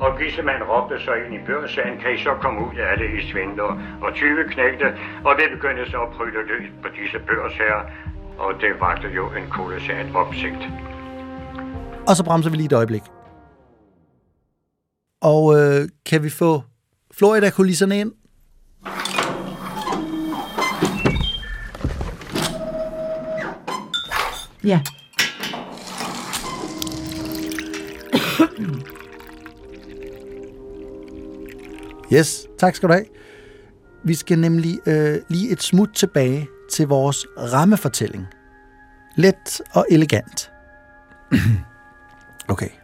og 0.00 0.18
Gissemann 0.18 0.62
råbte 0.70 0.96
så 1.06 1.12
ind 1.22 1.34
i 1.38 1.40
børsalen, 1.46 1.96
kan 2.02 2.10
I 2.16 2.18
så 2.26 2.32
komme 2.42 2.58
ud 2.66 2.74
af 2.90 2.94
det 2.98 3.08
i 3.18 3.20
svindler 3.30 3.70
og 4.04 4.10
20 4.14 4.44
knægte, 4.54 4.86
og 5.26 5.32
det 5.38 5.46
begyndte 5.54 5.90
så 5.90 5.98
at 6.06 6.10
prøve 6.16 6.30
løs 6.52 6.68
på 6.82 6.88
disse 6.98 7.18
her, 7.62 7.76
og 8.44 8.50
det 8.62 8.70
vagte 8.80 9.08
jo 9.18 9.24
en 9.38 9.46
kolossal 9.56 10.06
opsigt. 10.22 10.62
Og 12.08 12.16
så 12.16 12.24
bremser 12.24 12.50
vi 12.50 12.56
lige 12.56 12.66
et 12.66 12.78
øjeblik. 12.82 13.02
Og 15.22 15.58
øh, 15.58 15.88
kan 16.06 16.22
vi 16.22 16.30
få 16.30 16.62
Florida-kulisserne 17.10 17.98
ind? 17.98 18.12
Ja. 24.64 24.80
Yes, 32.12 32.46
tak 32.58 32.76
skal 32.76 32.88
du 32.88 32.94
have. 32.94 33.04
Vi 34.04 34.14
skal 34.14 34.38
nemlig 34.38 34.78
øh, 34.86 35.18
lige 35.28 35.52
et 35.52 35.62
smut 35.62 35.88
tilbage 35.94 36.48
til 36.70 36.88
vores 36.88 37.26
rammefortælling. 37.36 38.26
Let 39.16 39.60
og 39.72 39.86
elegant. 39.90 40.52
okay. 42.48 42.81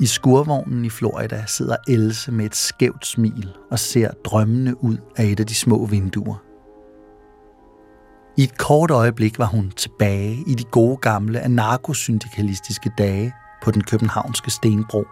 I 0.00 0.06
skurvognen 0.06 0.84
i 0.84 0.90
Florida 0.90 1.44
sidder 1.46 1.76
Else 1.88 2.32
med 2.32 2.44
et 2.44 2.56
skævt 2.56 3.06
smil 3.06 3.56
og 3.70 3.78
ser 3.78 4.10
drømmende 4.24 4.84
ud 4.84 4.96
af 5.16 5.24
et 5.24 5.40
af 5.40 5.46
de 5.46 5.54
små 5.54 5.86
vinduer. 5.86 6.42
I 8.36 8.42
et 8.42 8.58
kort 8.58 8.90
øjeblik 8.90 9.38
var 9.38 9.44
hun 9.44 9.70
tilbage 9.70 10.44
i 10.46 10.54
de 10.54 10.64
gode 10.64 10.96
gamle 10.96 11.40
anarkosyndikalistiske 11.40 12.92
dage 12.98 13.32
på 13.62 13.70
den 13.70 13.82
københavnske 13.82 14.50
stenbro. 14.50 15.04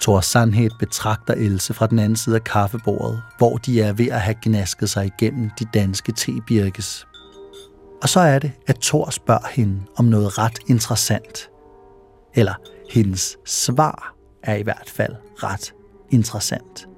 Thor 0.00 0.20
Sandhed 0.20 0.70
betragter 0.78 1.34
Else 1.34 1.74
fra 1.74 1.86
den 1.86 1.98
anden 1.98 2.16
side 2.16 2.36
af 2.36 2.44
kaffebordet, 2.44 3.22
hvor 3.38 3.56
de 3.56 3.82
er 3.82 3.92
ved 3.92 4.06
at 4.06 4.20
have 4.20 4.36
gnasket 4.42 4.90
sig 4.90 5.06
igennem 5.06 5.50
de 5.58 5.64
danske 5.74 6.12
tebirkes. 6.12 7.06
Og 8.02 8.08
så 8.08 8.20
er 8.20 8.38
det, 8.38 8.52
at 8.66 8.78
Thor 8.80 9.10
spørger 9.10 9.48
hende 9.50 9.82
om 9.96 10.04
noget 10.04 10.38
ret 10.38 10.58
interessant. 10.66 11.50
Eller 12.34 12.54
hendes 12.88 13.36
svar 13.44 14.14
er 14.42 14.54
i 14.54 14.62
hvert 14.62 14.90
fald 14.90 15.14
ret 15.34 15.74
interessant. 16.10 16.88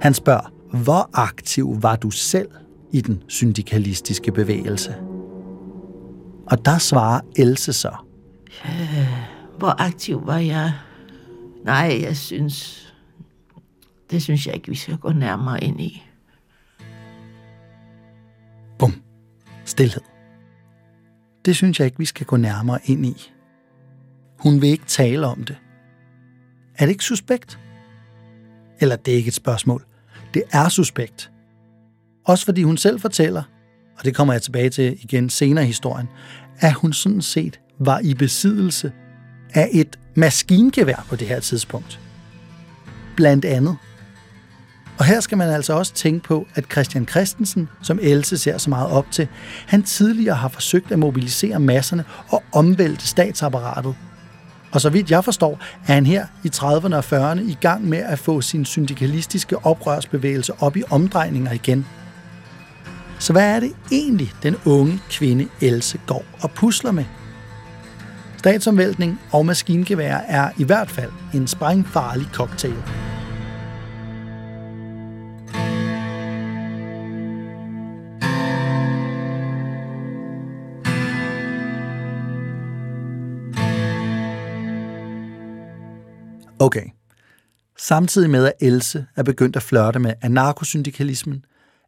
Han 0.00 0.14
spørger, 0.14 0.52
hvor 0.82 1.10
aktiv 1.12 1.82
var 1.82 1.96
du 1.96 2.10
selv 2.10 2.48
i 2.92 3.00
den 3.00 3.22
syndikalistiske 3.28 4.32
bevægelse? 4.32 4.94
Og 6.46 6.64
der 6.64 6.78
svarer 6.78 7.20
Else 7.36 7.72
så. 7.72 7.96
Øh, 8.64 9.08
hvor 9.58 9.82
aktiv 9.82 10.26
var 10.26 10.38
jeg? 10.38 10.72
Nej, 11.64 11.98
jeg 12.02 12.16
synes... 12.16 12.82
Det 14.10 14.22
synes 14.22 14.46
jeg 14.46 14.54
ikke, 14.54 14.68
vi 14.68 14.74
skal 14.74 14.96
gå 14.96 15.12
nærmere 15.12 15.64
ind 15.64 15.80
i. 15.80 16.02
Bum. 18.78 18.94
Stilhed. 19.64 20.02
Det 21.44 21.56
synes 21.56 21.80
jeg 21.80 21.84
ikke, 21.84 21.98
vi 21.98 22.04
skal 22.04 22.26
gå 22.26 22.36
nærmere 22.36 22.78
ind 22.84 23.06
i. 23.06 23.32
Hun 24.38 24.60
vil 24.60 24.68
ikke 24.68 24.84
tale 24.86 25.26
om 25.26 25.44
det. 25.44 25.56
Er 26.78 26.86
det 26.86 26.92
ikke 26.92 27.04
suspekt? 27.04 27.58
Eller 28.80 28.96
det 28.96 29.12
er 29.12 29.16
ikke 29.16 29.28
et 29.28 29.34
spørgsmål. 29.34 29.84
Det 30.34 30.42
er 30.52 30.68
suspekt. 30.68 31.30
Også 32.24 32.44
fordi 32.44 32.62
hun 32.62 32.76
selv 32.76 33.00
fortæller, 33.00 33.42
og 33.98 34.04
det 34.04 34.14
kommer 34.14 34.34
jeg 34.34 34.42
tilbage 34.42 34.70
til 34.70 34.98
igen 35.02 35.30
senere 35.30 35.64
i 35.64 35.66
historien, 35.66 36.08
at 36.58 36.72
hun 36.72 36.92
sådan 36.92 37.22
set 37.22 37.60
var 37.78 37.98
i 37.98 38.14
besiddelse 38.14 38.92
af 39.54 39.68
et 39.72 39.98
maskingevær 40.14 41.06
på 41.08 41.16
det 41.16 41.28
her 41.28 41.40
tidspunkt. 41.40 42.00
Blandt 43.16 43.44
andet. 43.44 43.76
Og 44.98 45.04
her 45.04 45.20
skal 45.20 45.38
man 45.38 45.48
altså 45.48 45.72
også 45.72 45.94
tænke 45.94 46.24
på, 46.28 46.46
at 46.54 46.64
Christian 46.72 47.08
Christensen, 47.08 47.68
som 47.82 47.98
Else 48.02 48.38
ser 48.38 48.58
så 48.58 48.70
meget 48.70 48.90
op 48.90 49.10
til, 49.10 49.28
han 49.66 49.82
tidligere 49.82 50.36
har 50.36 50.48
forsøgt 50.48 50.92
at 50.92 50.98
mobilisere 50.98 51.60
masserne 51.60 52.04
og 52.28 52.42
omvælte 52.52 53.06
statsapparatet 53.06 53.94
og 54.76 54.82
så 54.82 54.90
vidt 54.90 55.10
jeg 55.10 55.24
forstår, 55.24 55.58
er 55.86 55.92
han 55.94 56.06
her 56.06 56.26
i 56.44 56.48
30'erne 56.54 56.94
og 56.94 57.32
40'erne 57.32 57.40
i 57.40 57.58
gang 57.60 57.88
med 57.88 57.98
at 57.98 58.18
få 58.18 58.40
sin 58.40 58.64
syndikalistiske 58.64 59.66
oprørsbevægelse 59.66 60.52
op 60.58 60.76
i 60.76 60.82
omdrejninger 60.90 61.52
igen. 61.52 61.86
Så 63.18 63.32
hvad 63.32 63.56
er 63.56 63.60
det 63.60 63.72
egentlig, 63.92 64.32
den 64.42 64.56
unge 64.64 65.00
kvinde 65.10 65.48
Else 65.60 66.00
går 66.06 66.24
og 66.40 66.50
pusler 66.50 66.92
med? 66.92 67.04
Statsomvæltning 68.38 69.20
og 69.32 69.46
maskingevær 69.46 70.16
er 70.16 70.50
i 70.58 70.64
hvert 70.64 70.90
fald 70.90 71.10
en 71.34 71.46
sprængfarlig 71.46 72.26
cocktail. 72.32 72.82
Okay. 86.66 86.86
Samtidig 87.76 88.30
med, 88.30 88.46
at 88.46 88.52
Else 88.60 89.06
er 89.16 89.22
begyndt 89.22 89.56
at 89.56 89.62
flørte 89.62 89.98
med 89.98 90.14
anarkosyndikalismen, 90.22 91.44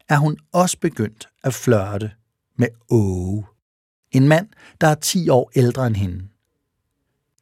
er 0.08 0.16
hun 0.16 0.38
også 0.52 0.78
begyndt 0.80 1.28
at 1.44 1.54
flørte 1.54 2.11
med 2.56 2.68
Åge. 2.90 3.47
En 4.12 4.28
mand, 4.28 4.49
der 4.80 4.87
er 4.87 4.94
10 4.94 5.28
år 5.28 5.50
ældre 5.56 5.87
end 5.87 5.97
hende. 5.97 6.25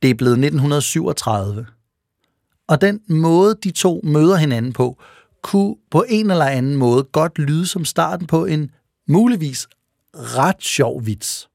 Det 0.02 0.10
er 0.10 0.14
blevet 0.14 0.32
1937. 0.32 1.66
Og 2.68 2.80
den 2.80 3.00
måde, 3.08 3.58
de 3.64 3.70
to 3.70 4.00
møder 4.04 4.36
hinanden 4.36 4.72
på, 4.72 5.02
kunne 5.42 5.76
på 5.90 6.04
en 6.08 6.30
eller 6.30 6.44
anden 6.44 6.76
måde 6.76 7.04
godt 7.04 7.38
lyde 7.38 7.66
som 7.66 7.84
starten 7.84 8.26
på 8.26 8.44
en 8.44 8.70
muligvis 9.08 9.68
ret 10.14 10.62
sjov 10.62 11.06
vits. 11.06 11.48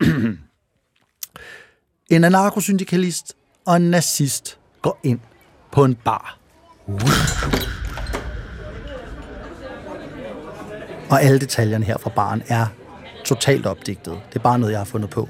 en 2.10 2.24
anarkosyndikalist 2.24 3.34
og 3.64 3.76
en 3.76 3.90
nazist 3.90 4.58
går 4.86 4.98
ind 5.02 5.20
på 5.72 5.84
en 5.84 5.94
bar. 5.94 6.38
Og 11.10 11.22
alle 11.22 11.38
detaljerne 11.38 11.84
her 11.84 11.98
fra 11.98 12.10
baren 12.10 12.42
er 12.48 12.66
totalt 13.24 13.66
opdigtet. 13.66 14.20
Det 14.28 14.38
er 14.38 14.42
bare 14.42 14.58
noget, 14.58 14.72
jeg 14.72 14.80
har 14.80 14.84
fundet 14.84 15.10
på. 15.10 15.28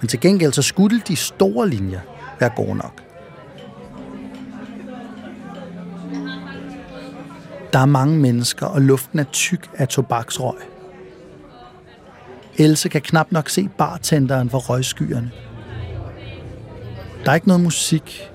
Men 0.00 0.08
til 0.08 0.20
gengæld 0.20 0.52
så 0.52 0.62
skulle 0.62 1.00
de 1.08 1.16
store 1.16 1.68
linjer 1.68 2.00
være 2.40 2.50
gode 2.56 2.74
nok. 2.74 3.02
Der 7.72 7.78
er 7.78 7.86
mange 7.86 8.18
mennesker, 8.18 8.66
og 8.66 8.82
luften 8.82 9.18
er 9.18 9.24
tyk 9.24 9.70
af 9.74 9.88
tobaksrøg. 9.88 10.56
Else 12.58 12.88
kan 12.88 13.02
knap 13.02 13.32
nok 13.32 13.48
se 13.48 13.68
bartenderen 13.78 14.50
for 14.50 14.58
røgskyerne. 14.58 15.30
Der 17.24 17.30
er 17.30 17.34
ikke 17.34 17.48
noget 17.48 17.62
musik, 17.62 18.30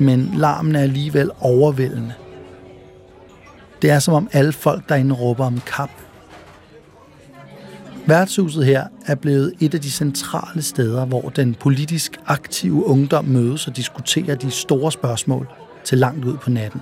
men 0.00 0.30
larmen 0.34 0.76
er 0.76 0.80
alligevel 0.80 1.30
overvældende. 1.40 2.14
Det 3.82 3.90
er 3.90 3.98
som 3.98 4.14
om 4.14 4.28
alle 4.32 4.52
folk 4.52 4.88
derinde 4.88 5.14
råber 5.14 5.44
om 5.44 5.60
kap. 5.66 5.90
Værtshuset 8.06 8.66
her 8.66 8.86
er 9.06 9.14
blevet 9.14 9.54
et 9.60 9.74
af 9.74 9.80
de 9.80 9.90
centrale 9.90 10.62
steder, 10.62 11.04
hvor 11.04 11.28
den 11.28 11.54
politisk 11.54 12.20
aktive 12.26 12.86
ungdom 12.86 13.24
mødes 13.24 13.66
og 13.66 13.76
diskuterer 13.76 14.34
de 14.34 14.50
store 14.50 14.92
spørgsmål 14.92 15.48
til 15.84 15.98
langt 15.98 16.24
ud 16.24 16.36
på 16.36 16.50
natten. 16.50 16.80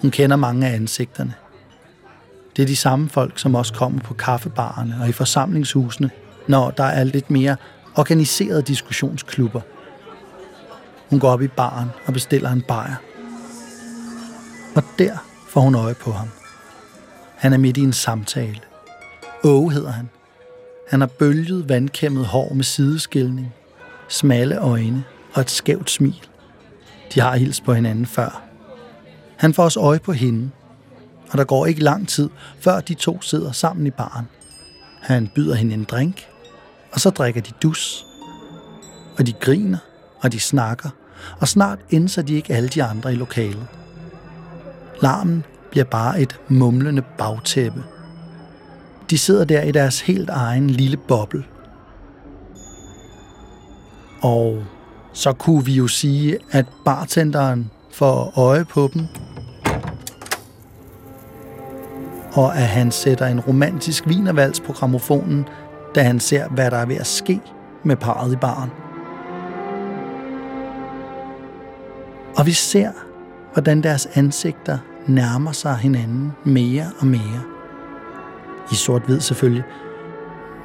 Hun 0.00 0.10
kender 0.10 0.36
mange 0.36 0.66
af 0.66 0.74
ansigterne. 0.74 1.34
Det 2.56 2.62
er 2.62 2.66
de 2.66 2.76
samme 2.76 3.08
folk, 3.08 3.38
som 3.38 3.54
også 3.54 3.74
kommer 3.74 4.00
på 4.00 4.14
kaffebarerne 4.14 4.96
og 5.02 5.08
i 5.08 5.12
forsamlingshusene, 5.12 6.10
når 6.48 6.70
der 6.70 6.84
er 6.84 7.04
lidt 7.04 7.30
mere 7.30 7.56
organiserede 7.96 8.62
diskussionsklubber. 8.62 9.60
Hun 11.10 11.20
går 11.20 11.30
op 11.30 11.42
i 11.42 11.48
baren 11.48 11.88
og 12.06 12.12
bestiller 12.12 12.50
en 12.50 12.62
bajer. 12.62 12.96
Og 14.76 14.82
der 14.98 15.16
får 15.48 15.60
hun 15.60 15.74
øje 15.74 15.94
på 15.94 16.12
ham. 16.12 16.28
Han 17.36 17.52
er 17.52 17.58
midt 17.58 17.76
i 17.76 17.80
en 17.80 17.92
samtale. 17.92 18.60
Åge 19.44 19.72
hedder 19.72 19.90
han. 19.90 20.08
Han 20.90 21.00
har 21.00 21.06
bølget, 21.06 21.68
vandkæmmet 21.68 22.26
hår 22.26 22.54
med 22.54 22.64
sideskilning, 22.64 23.54
smalle 24.08 24.58
øjne 24.58 25.04
og 25.34 25.40
et 25.40 25.50
skævt 25.50 25.90
smil. 25.90 26.28
De 27.14 27.20
har 27.20 27.36
hils 27.36 27.60
på 27.60 27.72
hinanden 27.72 28.06
før. 28.06 28.42
Han 29.36 29.54
får 29.54 29.64
også 29.64 29.80
øje 29.80 29.98
på 29.98 30.12
hende, 30.12 30.50
og 31.30 31.38
der 31.38 31.44
går 31.44 31.66
ikke 31.66 31.82
lang 31.82 32.08
tid, 32.08 32.28
før 32.60 32.80
de 32.80 32.94
to 32.94 33.22
sidder 33.22 33.52
sammen 33.52 33.86
i 33.86 33.90
baren. 33.90 34.28
Han 35.02 35.30
byder 35.34 35.54
hende 35.54 35.74
en 35.74 35.84
drink, 35.84 36.28
og 36.92 37.00
så 37.00 37.10
drikker 37.10 37.40
de 37.40 37.52
dus. 37.62 38.06
Og 39.18 39.26
de 39.26 39.32
griner, 39.32 39.78
og 40.20 40.32
de 40.32 40.40
snakker, 40.40 40.90
og 41.40 41.48
snart 41.48 41.78
indser 41.90 42.22
de 42.22 42.34
ikke 42.34 42.54
alle 42.54 42.68
de 42.68 42.84
andre 42.84 43.12
i 43.12 43.16
lokalet. 43.16 43.66
Larmen 45.02 45.44
bliver 45.70 45.84
bare 45.84 46.20
et 46.20 46.40
mumlende 46.48 47.02
bagtæppe. 47.18 47.84
De 49.10 49.18
sidder 49.18 49.44
der 49.44 49.62
i 49.62 49.72
deres 49.72 50.00
helt 50.00 50.30
egen 50.30 50.70
lille 50.70 50.96
boble. 50.96 51.44
Og 54.22 54.64
så 55.12 55.32
kunne 55.32 55.64
vi 55.64 55.72
jo 55.72 55.88
sige, 55.88 56.38
at 56.50 56.66
bartenderen 56.84 57.70
får 57.92 58.32
øje 58.38 58.64
på 58.64 58.90
dem, 58.94 59.06
og 62.32 62.56
at 62.56 62.66
han 62.68 62.90
sætter 62.90 63.26
en 63.26 63.40
romantisk 63.40 64.08
vinervals 64.08 64.60
på 64.60 64.72
gramofonen, 64.72 65.48
da 65.94 66.02
han 66.02 66.20
ser, 66.20 66.48
hvad 66.48 66.70
der 66.70 66.76
er 66.76 66.86
ved 66.86 66.96
at 66.96 67.06
ske 67.06 67.40
med 67.84 67.96
parret 67.96 68.32
i 68.32 68.36
baren. 68.36 68.70
Og 72.38 72.46
vi 72.46 72.52
ser, 72.52 72.90
hvordan 73.52 73.82
deres 73.82 74.08
ansigter 74.14 74.78
nærmer 75.06 75.52
sig 75.52 75.76
hinanden 75.76 76.32
mere 76.44 76.90
og 76.98 77.06
mere. 77.06 77.42
I 78.72 78.74
sort-hvid 78.74 79.20
selvfølgelig. 79.20 79.64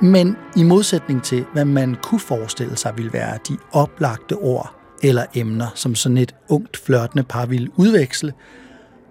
Men 0.01 0.37
i 0.55 0.63
modsætning 0.63 1.23
til, 1.23 1.45
hvad 1.53 1.65
man 1.65 1.95
kunne 2.03 2.19
forestille 2.19 2.77
sig 2.77 2.93
ville 2.97 3.13
være 3.13 3.37
de 3.49 3.57
oplagte 3.71 4.33
ord 4.33 4.75
eller 5.03 5.25
emner, 5.35 5.67
som 5.75 5.95
sådan 5.95 6.17
et 6.17 6.35
ungt 6.49 6.77
flørtende 6.77 7.23
par 7.23 7.45
ville 7.45 7.69
udveksle, 7.75 8.33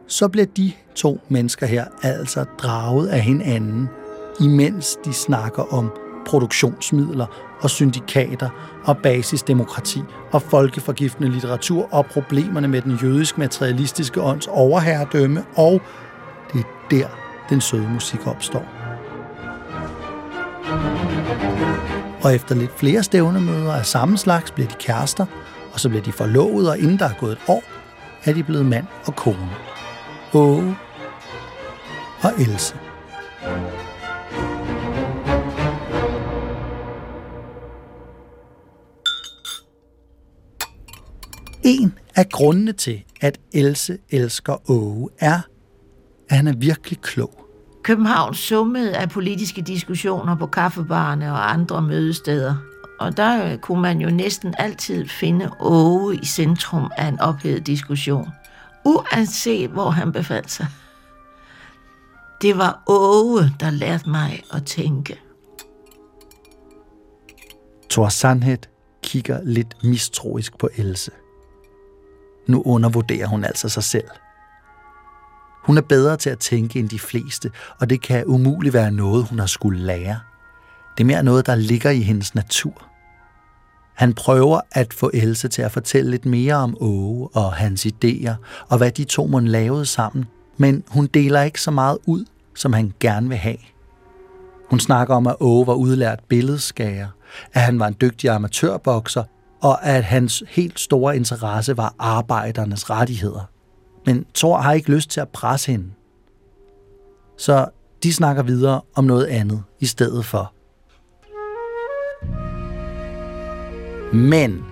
så 0.07 0.29
bliver 0.29 0.47
de 0.47 0.73
to 0.95 1.21
mennesker 1.29 1.67
her 1.67 1.85
altså 2.03 2.45
draget 2.59 3.09
af 3.09 3.21
hinanden, 3.21 3.89
imens 4.41 4.97
de 5.05 5.13
snakker 5.13 5.75
om 5.75 5.91
produktionsmidler 6.27 7.27
og 7.61 7.71
syndikater 7.71 8.49
og 8.85 8.99
basisdemokrati 8.99 10.03
og 10.33 10.43
folkeforgiftende 10.43 11.31
litteratur 11.31 11.95
og 11.95 12.07
problemerne 12.07 12.69
med 12.69 12.83
den 12.83 12.99
jødisk 13.03 13.39
materialistiske 13.39 14.23
ånds 14.23 14.47
overherredømme, 14.47 15.45
og 15.57 15.81
det 16.53 16.61
er 16.61 16.65
der, 16.91 17.07
den 17.51 17.61
søde 17.61 17.89
musik 17.89 18.27
opstår. 18.27 18.65
Og 22.23 22.35
efter 22.35 22.55
lidt 22.55 22.79
flere 22.79 23.03
stævnemøder 23.03 23.73
af 23.73 23.87
samme 23.87 24.19
slags 24.19 24.51
bliver 24.51 24.69
de 24.69 24.75
kærester, 24.75 25.27
og 25.73 25.81
så 25.81 25.89
bliver 25.89 26.03
de 26.03 26.13
forlovet, 26.13 26.71
og 26.71 26.79
inden 26.79 26.99
der 26.99 27.09
er 27.09 27.15
gået 27.21 27.33
et 27.33 27.39
år, 27.49 27.63
er 28.25 28.33
de 28.33 28.43
blevet 28.43 28.67
mand 28.67 28.87
og 29.07 29.17
kone. 29.17 29.51
Åge 30.35 30.77
og 32.23 32.33
Else. 32.39 32.77
En 41.65 41.99
af 42.15 42.29
grundene 42.29 42.73
til, 42.73 43.05
at 43.21 43.41
Else 43.53 43.99
elsker 44.11 44.71
Åge, 44.71 45.09
er, 45.19 45.41
at 46.29 46.37
han 46.37 46.47
er 46.47 46.57
virkelig 46.57 47.01
klog. 47.01 47.47
København 47.83 48.35
summede 48.35 48.97
af 48.97 49.11
politiske 49.11 49.63
diskussioner 49.63 50.37
på 50.37 50.47
kaffebarne 50.47 51.33
og 51.33 51.53
andre 51.53 51.83
mødesteder. 51.83 52.57
Og 53.01 53.17
der 53.17 53.57
kunne 53.57 53.83
man 53.83 54.01
jo 54.01 54.11
næsten 54.11 54.55
altid 54.59 55.09
finde 55.09 55.51
Åge 55.61 56.17
i 56.23 56.27
centrum 56.27 56.91
af 56.97 57.09
en 57.09 57.21
ophedet 57.21 57.67
diskussion. 57.67 58.29
Uanset 58.85 59.71
hvor 59.71 59.91
han 59.91 60.13
befandt 60.13 60.51
sig. 60.51 60.67
Det 62.43 62.59
var 62.59 62.83
Åge, 62.87 63.51
der 63.61 63.71
lærte 63.71 64.11
mig 64.11 64.43
at 64.53 64.65
tænke. 64.65 65.21
Thor 67.91 68.09
Sandhed 68.09 68.59
kigger 69.03 69.41
lidt 69.45 69.85
mistroisk 69.85 70.59
på 70.59 70.69
Else. 70.77 71.11
Nu 72.47 72.63
undervurderer 72.67 73.27
hun 73.27 73.45
altså 73.45 73.69
sig 73.69 73.83
selv. 73.83 74.09
Hun 75.63 75.79
er 75.79 75.83
bedre 75.83 76.17
til 76.17 76.31
at 76.31 76.39
tænke 76.39 76.79
end 76.79 76.89
de 76.89 76.99
fleste, 76.99 77.51
og 77.81 77.91
det 77.91 78.03
kan 78.03 78.27
umuligt 78.27 78.75
være 78.75 78.91
noget, 78.91 79.25
hun 79.25 79.39
har 79.39 79.47
skulle 79.47 79.81
lære. 79.81 80.21
Det 80.99 81.05
er 81.05 81.07
mere 81.07 81.23
noget, 81.23 81.47
der 81.47 81.55
ligger 81.55 81.91
i 81.91 82.01
hendes 82.01 82.35
natur. 82.35 82.89
Han 83.95 84.15
prøver 84.15 84.61
at 84.73 84.95
få 84.95 85.11
Else 85.15 85.49
til 85.49 85.63
at 85.63 85.73
fortælle 85.73 86.11
lidt 86.11 86.27
mere 86.27 86.55
om 86.55 86.77
Åge 86.81 87.29
og 87.35 87.53
hans 87.53 87.87
idéer, 87.87 88.35
og 88.69 88.79
hvad 88.79 88.91
de 88.91 89.05
to 89.05 89.27
mon 89.27 89.49
lavede 89.49 89.87
sammen, 89.87 90.25
men 90.57 90.85
hun 90.89 91.07
deler 91.07 91.43
ikke 91.43 91.61
så 91.61 91.71
meget 91.71 91.99
ud, 92.07 92.25
som 92.55 92.73
han 92.73 92.93
gerne 93.01 93.29
vil 93.29 93.39
have. 93.39 93.57
Hun 94.71 94.81
snakker 94.81 95.15
om, 95.15 95.27
at 95.27 95.37
Åge 95.41 95.67
var 95.67 95.75
udlært 95.75 96.21
billedskærer, 96.29 97.09
at 97.53 97.63
han 97.63 97.79
var 97.79 97.87
en 97.87 97.97
dygtig 98.01 98.31
amatørbokser, 98.31 99.25
og 99.63 99.87
at 99.87 100.05
hans 100.05 100.43
helt 100.49 100.81
store 100.81 101.17
interesse 101.17 101.77
var 101.77 101.95
arbejdernes 101.99 102.91
rettigheder. 102.91 103.51
Men 104.07 104.27
Thor 104.35 104.57
har 104.57 104.73
ikke 104.73 104.91
lyst 104.91 105.11
til 105.11 105.21
at 105.21 105.29
presse 105.29 105.73
hende. 105.73 105.91
Så 107.39 107.67
de 108.03 108.13
snakker 108.13 108.43
videre 108.43 108.81
om 108.95 109.05
noget 109.05 109.27
andet 109.27 109.63
i 109.81 109.87
stedet 109.87 110.25
for. 110.25 110.53
Men 114.17 114.65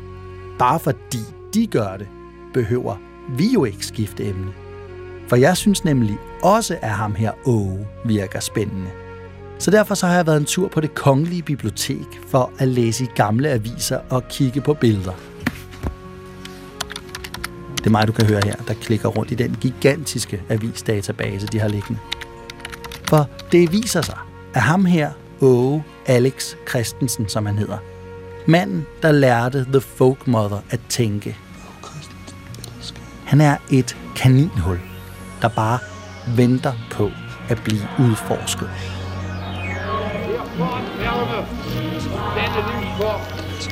bare 0.58 0.80
fordi 0.80 1.20
de 1.54 1.66
gør 1.66 1.96
det, 1.96 2.08
behøver 2.54 2.96
vi 3.36 3.48
jo 3.54 3.64
ikke 3.64 3.86
skifte 3.86 4.24
emne. 4.24 4.52
For 5.28 5.36
jeg 5.36 5.56
synes 5.56 5.84
nemlig 5.84 6.18
også, 6.42 6.78
at 6.82 6.90
ham 6.90 7.14
her 7.14 7.32
Åge 7.46 7.86
virker 8.04 8.40
spændende. 8.40 8.90
Så 9.60 9.70
derfor 9.70 9.94
så 9.94 10.06
har 10.06 10.14
jeg 10.14 10.26
været 10.26 10.36
en 10.36 10.44
tur 10.44 10.68
på 10.68 10.80
det 10.80 10.94
kongelige 10.94 11.42
bibliotek 11.42 12.20
for 12.28 12.52
at 12.58 12.68
læse 12.68 13.04
i 13.04 13.08
gamle 13.14 13.48
aviser 13.48 13.98
og 14.10 14.28
kigge 14.28 14.60
på 14.60 14.74
billeder. 14.74 15.12
Det 17.76 17.86
er 17.86 17.90
mig, 17.90 18.06
du 18.06 18.12
kan 18.12 18.26
høre 18.26 18.40
her, 18.44 18.54
der 18.68 18.74
klikker 18.74 19.08
rundt 19.08 19.30
i 19.30 19.34
den 19.34 19.56
gigantiske 19.60 20.42
avisdatabase, 20.48 21.46
de 21.46 21.58
har 21.58 21.68
liggende. 21.68 22.00
For 23.08 23.28
det 23.52 23.72
viser 23.72 24.02
sig, 24.02 24.18
at 24.54 24.60
ham 24.60 24.84
her, 24.84 25.10
Åge 25.40 25.84
Alex 26.06 26.54
Christensen, 26.68 27.28
som 27.28 27.46
han 27.46 27.58
hedder, 27.58 27.78
Manden, 28.46 28.86
der 29.02 29.12
lærte 29.12 29.64
The 29.64 29.80
Folk 29.80 30.26
Mother 30.26 30.58
at 30.70 30.80
tænke. 30.88 31.36
Han 33.24 33.40
er 33.40 33.56
et 33.70 33.96
kaninhul, 34.16 34.80
der 35.42 35.48
bare 35.48 35.78
venter 36.36 36.72
på 36.90 37.10
at 37.48 37.62
blive 37.64 37.82
udforsket. 37.98 38.70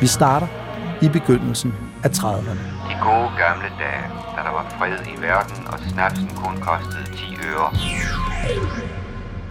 Vi 0.00 0.06
starter 0.06 0.46
i 1.02 1.08
begyndelsen 1.08 1.74
af 2.04 2.08
30'erne. 2.08 2.62
De 2.88 2.94
gode 3.02 3.30
gamle 3.38 3.68
dage, 3.78 4.04
da 4.36 4.40
der 4.46 4.50
var 4.50 4.74
fred 4.78 4.98
i 5.16 5.20
verden, 5.20 5.66
og 5.66 5.78
snapsen 5.92 6.28
kun 6.28 6.60
kostede 6.60 7.04
10 7.04 7.36
øre. 7.48 7.66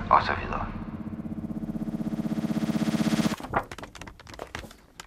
Og 0.09 0.21
så 0.25 0.31
videre. 0.43 0.65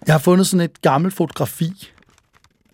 Jeg 0.05 0.13
har 0.13 0.19
fundet 0.19 0.47
sådan 0.47 0.65
et 0.65 0.81
gammelt 0.81 1.13
fotografi. 1.13 1.91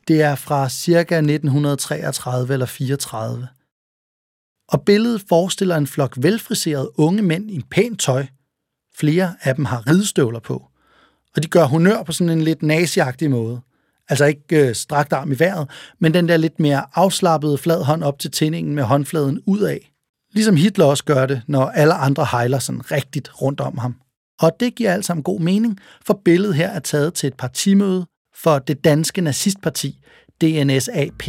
Det 0.08 0.22
er 0.22 0.36
fra 0.36 0.70
cirka 0.70 1.16
1933 1.16 2.54
eller 2.54 2.66
34. 2.66 3.48
Og 4.70 4.82
billedet 4.82 5.24
forestiller 5.30 5.76
en 5.78 5.88
flok 5.88 6.14
velfriserede 6.18 7.00
unge 7.00 7.22
mænd 7.22 7.52
i 7.52 7.62
pænt 7.72 8.00
tøj. 8.00 8.26
Flere 8.98 9.36
af 9.42 9.56
dem 9.56 9.66
har 9.66 9.88
ridestøvler 9.88 10.40
på. 10.40 10.68
Og 11.38 11.44
de 11.44 11.48
gør 11.48 11.64
honør 11.64 12.04
på 12.04 12.12
sådan 12.12 12.30
en 12.30 12.42
lidt 12.42 12.64
naziagtig 12.64 13.32
måde. 13.32 13.62
Altså 14.10 14.26
ikke 14.26 14.68
øh, 14.68 14.76
strakt 14.76 15.14
arm 15.14 15.32
i 15.32 15.40
vejret, 15.40 15.70
men 16.00 16.14
den 16.14 16.28
der 16.28 16.38
lidt 16.38 16.60
mere 16.60 16.86
afslappede 16.94 17.58
flad 17.58 17.84
hånd 17.84 18.04
op 18.04 18.20
til 18.20 18.32
tændingen 18.32 18.76
med 18.76 18.84
håndfladen 18.84 19.42
udad. 19.46 19.78
Ligesom 20.34 20.56
Hitler 20.56 20.86
også 20.86 21.04
gør 21.04 21.26
det, 21.26 21.42
når 21.48 21.66
alle 21.66 21.94
andre 21.94 22.26
hejler 22.32 22.60
sådan 22.60 22.92
rigtigt 22.92 23.42
rundt 23.42 23.62
om 23.62 23.78
ham. 23.78 23.96
Og 24.42 24.52
det 24.60 24.76
giver 24.76 24.94
alt 24.94 25.06
sammen 25.06 25.24
god 25.24 25.40
mening, 25.40 25.80
for 26.06 26.22
billedet 26.26 26.56
her 26.56 26.70
er 26.70 26.80
taget 26.80 27.14
til 27.14 27.28
et 27.28 27.34
partimøde 27.34 28.06
for 28.44 28.60
det 28.60 28.84
danske 28.84 29.22
nazistparti, 29.22 30.00
DNSAP. 30.42 31.24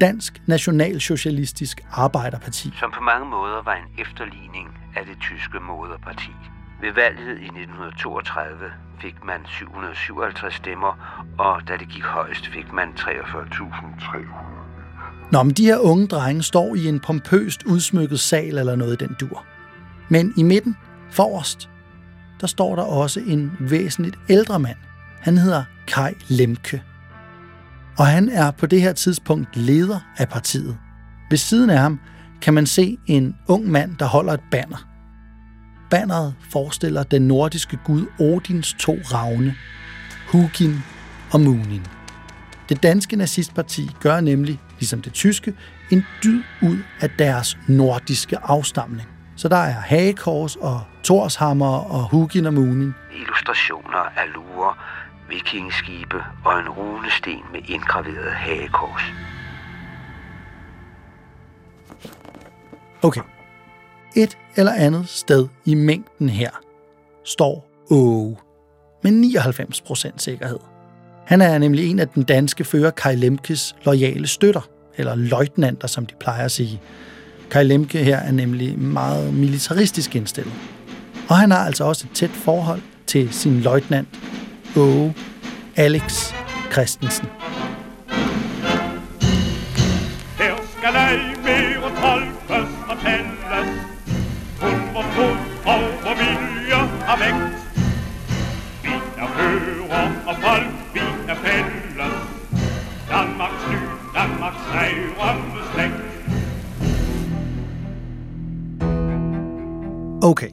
Dansk 0.00 0.42
Nationalsocialistisk 0.46 1.84
Arbejderparti. 1.92 2.70
Som 2.78 2.90
på 2.90 3.00
mange 3.00 3.26
måder 3.30 3.62
var 3.64 3.74
en 3.74 4.00
efterligning 4.00 4.68
af 4.96 5.06
det 5.06 5.16
tyske 5.20 5.58
moderparti. 5.60 6.55
Ved 6.80 6.92
valget 6.92 7.38
i 7.38 7.44
1932 7.44 8.72
fik 9.00 9.24
man 9.24 9.40
757 9.46 10.54
stemmer, 10.54 11.22
og 11.38 11.68
da 11.68 11.76
det 11.76 11.88
gik 11.88 12.02
højst, 12.02 12.46
fik 12.46 12.72
man 12.72 12.88
43.300. 12.88 14.56
Nå, 15.32 15.42
men 15.42 15.52
de 15.52 15.64
her 15.64 15.78
unge 15.78 16.06
drenge 16.06 16.42
står 16.42 16.74
i 16.74 16.86
en 16.86 17.00
pompøst 17.00 17.62
udsmykket 17.62 18.20
sal 18.20 18.58
eller 18.58 18.76
noget 18.76 19.02
i 19.02 19.04
den 19.04 19.16
dur. 19.20 19.44
Men 20.08 20.32
i 20.36 20.42
midten, 20.42 20.76
forrest, 21.10 21.70
der 22.40 22.46
står 22.46 22.76
der 22.76 22.82
også 22.82 23.20
en 23.20 23.56
væsentligt 23.60 24.18
ældre 24.28 24.58
mand. 24.58 24.76
Han 25.20 25.38
hedder 25.38 25.64
Kai 25.86 26.14
Lemke. 26.28 26.82
Og 27.98 28.06
han 28.06 28.28
er 28.28 28.50
på 28.50 28.66
det 28.66 28.80
her 28.80 28.92
tidspunkt 28.92 29.56
leder 29.56 30.00
af 30.16 30.28
partiet. 30.28 30.78
Ved 31.30 31.38
siden 31.38 31.70
af 31.70 31.78
ham 31.78 32.00
kan 32.42 32.54
man 32.54 32.66
se 32.66 32.98
en 33.06 33.36
ung 33.48 33.70
mand, 33.70 33.96
der 33.96 34.06
holder 34.06 34.32
et 34.32 34.40
banner. 34.50 34.85
Banneret 35.90 36.34
forestiller 36.50 37.02
den 37.02 37.22
nordiske 37.22 37.78
gud 37.84 38.06
Odins 38.20 38.76
to 38.78 38.92
ravne, 38.92 39.54
Hugin 40.32 40.84
og 41.32 41.40
Munin. 41.40 41.86
Det 42.68 42.82
danske 42.82 43.16
nazistparti 43.16 43.90
gør 44.00 44.20
nemlig, 44.20 44.60
ligesom 44.78 45.02
det 45.02 45.12
tyske, 45.12 45.54
en 45.90 46.06
dyd 46.24 46.42
ud 46.62 46.78
af 47.00 47.10
deres 47.10 47.58
nordiske 47.68 48.38
afstamning. 48.42 49.08
Så 49.36 49.48
der 49.48 49.56
er 49.56 49.80
hagekors 49.80 50.56
og 50.56 50.80
torshammer 51.02 51.76
og 51.78 52.08
Hugin 52.10 52.46
og 52.46 52.54
Munin. 52.54 52.94
Illustrationer 53.20 53.98
af 54.16 54.32
lurer, 54.34 54.78
vikingskibe 55.28 56.16
og 56.44 56.58
en 56.60 56.68
runesten 56.68 57.40
med 57.52 57.60
indgraveret 57.68 58.32
hagekors. 58.32 59.02
Okay. 63.02 63.35
Et 64.16 64.38
eller 64.56 64.72
andet 64.72 65.08
sted 65.08 65.48
i 65.64 65.74
mængden 65.74 66.28
her 66.28 66.50
står 67.24 67.68
Åge 67.90 68.36
med 69.02 69.40
99% 69.40 70.10
sikkerhed. 70.16 70.58
Han 71.26 71.40
er 71.40 71.58
nemlig 71.58 71.90
en 71.90 71.98
af 71.98 72.08
den 72.08 72.22
danske 72.22 72.64
fører 72.64 72.90
Kai 72.90 73.16
Lemkes 73.16 73.76
loyale 73.84 74.26
støtter, 74.26 74.68
eller 74.96 75.14
løjtnanter, 75.14 75.88
som 75.88 76.06
de 76.06 76.14
plejer 76.20 76.44
at 76.44 76.50
sige. 76.50 76.80
Kai 77.50 77.64
Lemke 77.64 78.04
her 78.04 78.16
er 78.16 78.32
nemlig 78.32 78.78
meget 78.78 79.34
militaristisk 79.34 80.16
indstillet. 80.16 80.52
Og 81.28 81.36
han 81.36 81.50
har 81.50 81.58
altså 81.58 81.84
også 81.84 82.06
et 82.10 82.16
tæt 82.16 82.30
forhold 82.30 82.82
til 83.06 83.32
sin 83.32 83.60
løjtnant, 83.60 84.08
Åge 84.76 85.14
Alex 85.76 86.32
Christensen. 86.72 87.26
Okay, 110.26 110.50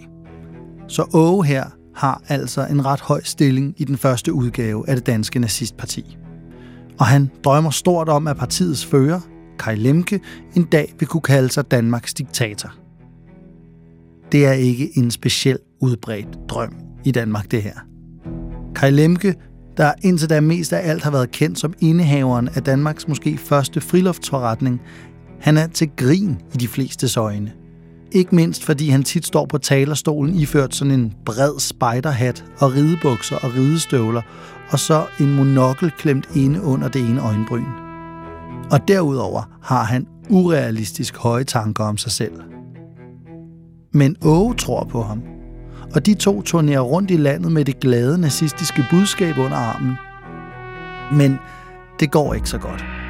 så 0.88 1.05
Åge 1.13 1.45
her 1.45 1.63
har 1.95 2.21
altså 2.27 2.67
en 2.67 2.86
ret 2.86 3.01
høj 3.01 3.21
stilling 3.23 3.73
i 3.77 3.83
den 3.83 3.97
første 3.97 4.33
udgave 4.33 4.89
af 4.89 4.95
det 4.95 5.05
danske 5.05 5.39
nazistparti. 5.39 6.17
Og 6.99 7.05
han 7.05 7.31
drømmer 7.43 7.69
stort 7.69 8.09
om, 8.09 8.27
at 8.27 8.38
partiets 8.38 8.86
fører, 8.86 9.19
Kai 9.59 9.75
Lemke, 9.75 10.19
en 10.55 10.63
dag 10.63 10.93
vil 10.99 11.07
kunne 11.07 11.21
kalde 11.21 11.49
sig 11.49 11.71
Danmarks 11.71 12.13
diktator. 12.13 12.73
Det 14.31 14.45
er 14.45 14.51
ikke 14.51 14.97
en 14.97 15.12
speciel 15.12 15.57
udbredt 15.81 16.38
drøm 16.49 16.75
i 17.03 17.12
Danmark, 17.12 17.51
det 17.51 17.63
her. 17.63 17.79
Kai 18.75 18.91
Lemke, 18.91 19.36
der 19.77 19.93
indtil 20.01 20.29
da 20.29 20.41
mest 20.41 20.73
af 20.73 20.89
alt 20.89 21.03
har 21.03 21.12
været 21.12 21.31
kendt 21.31 21.59
som 21.59 21.73
indehaveren 21.79 22.49
af 22.55 22.63
Danmarks 22.63 23.07
måske 23.07 23.38
første 23.38 23.81
friluftsforretning, 23.81 24.81
han 25.39 25.57
er 25.57 25.67
til 25.67 25.91
grin 25.97 26.41
i 26.53 26.57
de 26.57 26.67
fleste 26.67 27.19
øjne– 27.19 27.51
ikke 28.13 28.36
mindst 28.36 28.63
fordi 28.63 28.89
han 28.89 29.04
tit 29.04 29.26
står 29.26 29.45
på 29.45 29.58
talerstolen 29.58 30.36
iført 30.36 30.76
sådan 30.76 30.91
en 30.91 31.13
bred 31.26 31.60
spejderhat 31.60 32.45
og 32.60 32.73
ridebukser 32.73 33.36
og 33.36 33.54
ridestøvler, 33.56 34.21
og 34.69 34.80
så 34.80 35.06
en 35.19 35.36
monokkel 35.36 35.91
klemt 35.91 36.30
inde 36.36 36.62
under 36.62 36.88
det 36.88 37.10
ene 37.10 37.21
øjenbryn. 37.21 37.65
Og 38.71 38.88
derudover 38.88 39.43
har 39.62 39.84
han 39.84 40.08
urealistisk 40.30 41.17
høje 41.17 41.43
tanker 41.43 41.84
om 41.84 41.97
sig 41.97 42.12
selv. 42.12 42.34
Men 43.93 44.15
Åge 44.21 44.56
tror 44.56 44.84
på 44.84 45.02
ham, 45.02 45.21
og 45.95 46.06
de 46.06 46.13
to 46.13 46.41
turnerer 46.41 46.82
rundt 46.82 47.12
i 47.12 47.17
landet 47.17 47.52
med 47.52 47.65
det 47.65 47.80
glade 47.80 48.17
nazistiske 48.17 48.86
budskab 48.91 49.38
under 49.38 49.58
armen. 49.58 49.93
Men 51.12 51.38
det 51.99 52.12
går 52.12 52.34
ikke 52.34 52.49
så 52.49 52.58
godt. 52.58 53.03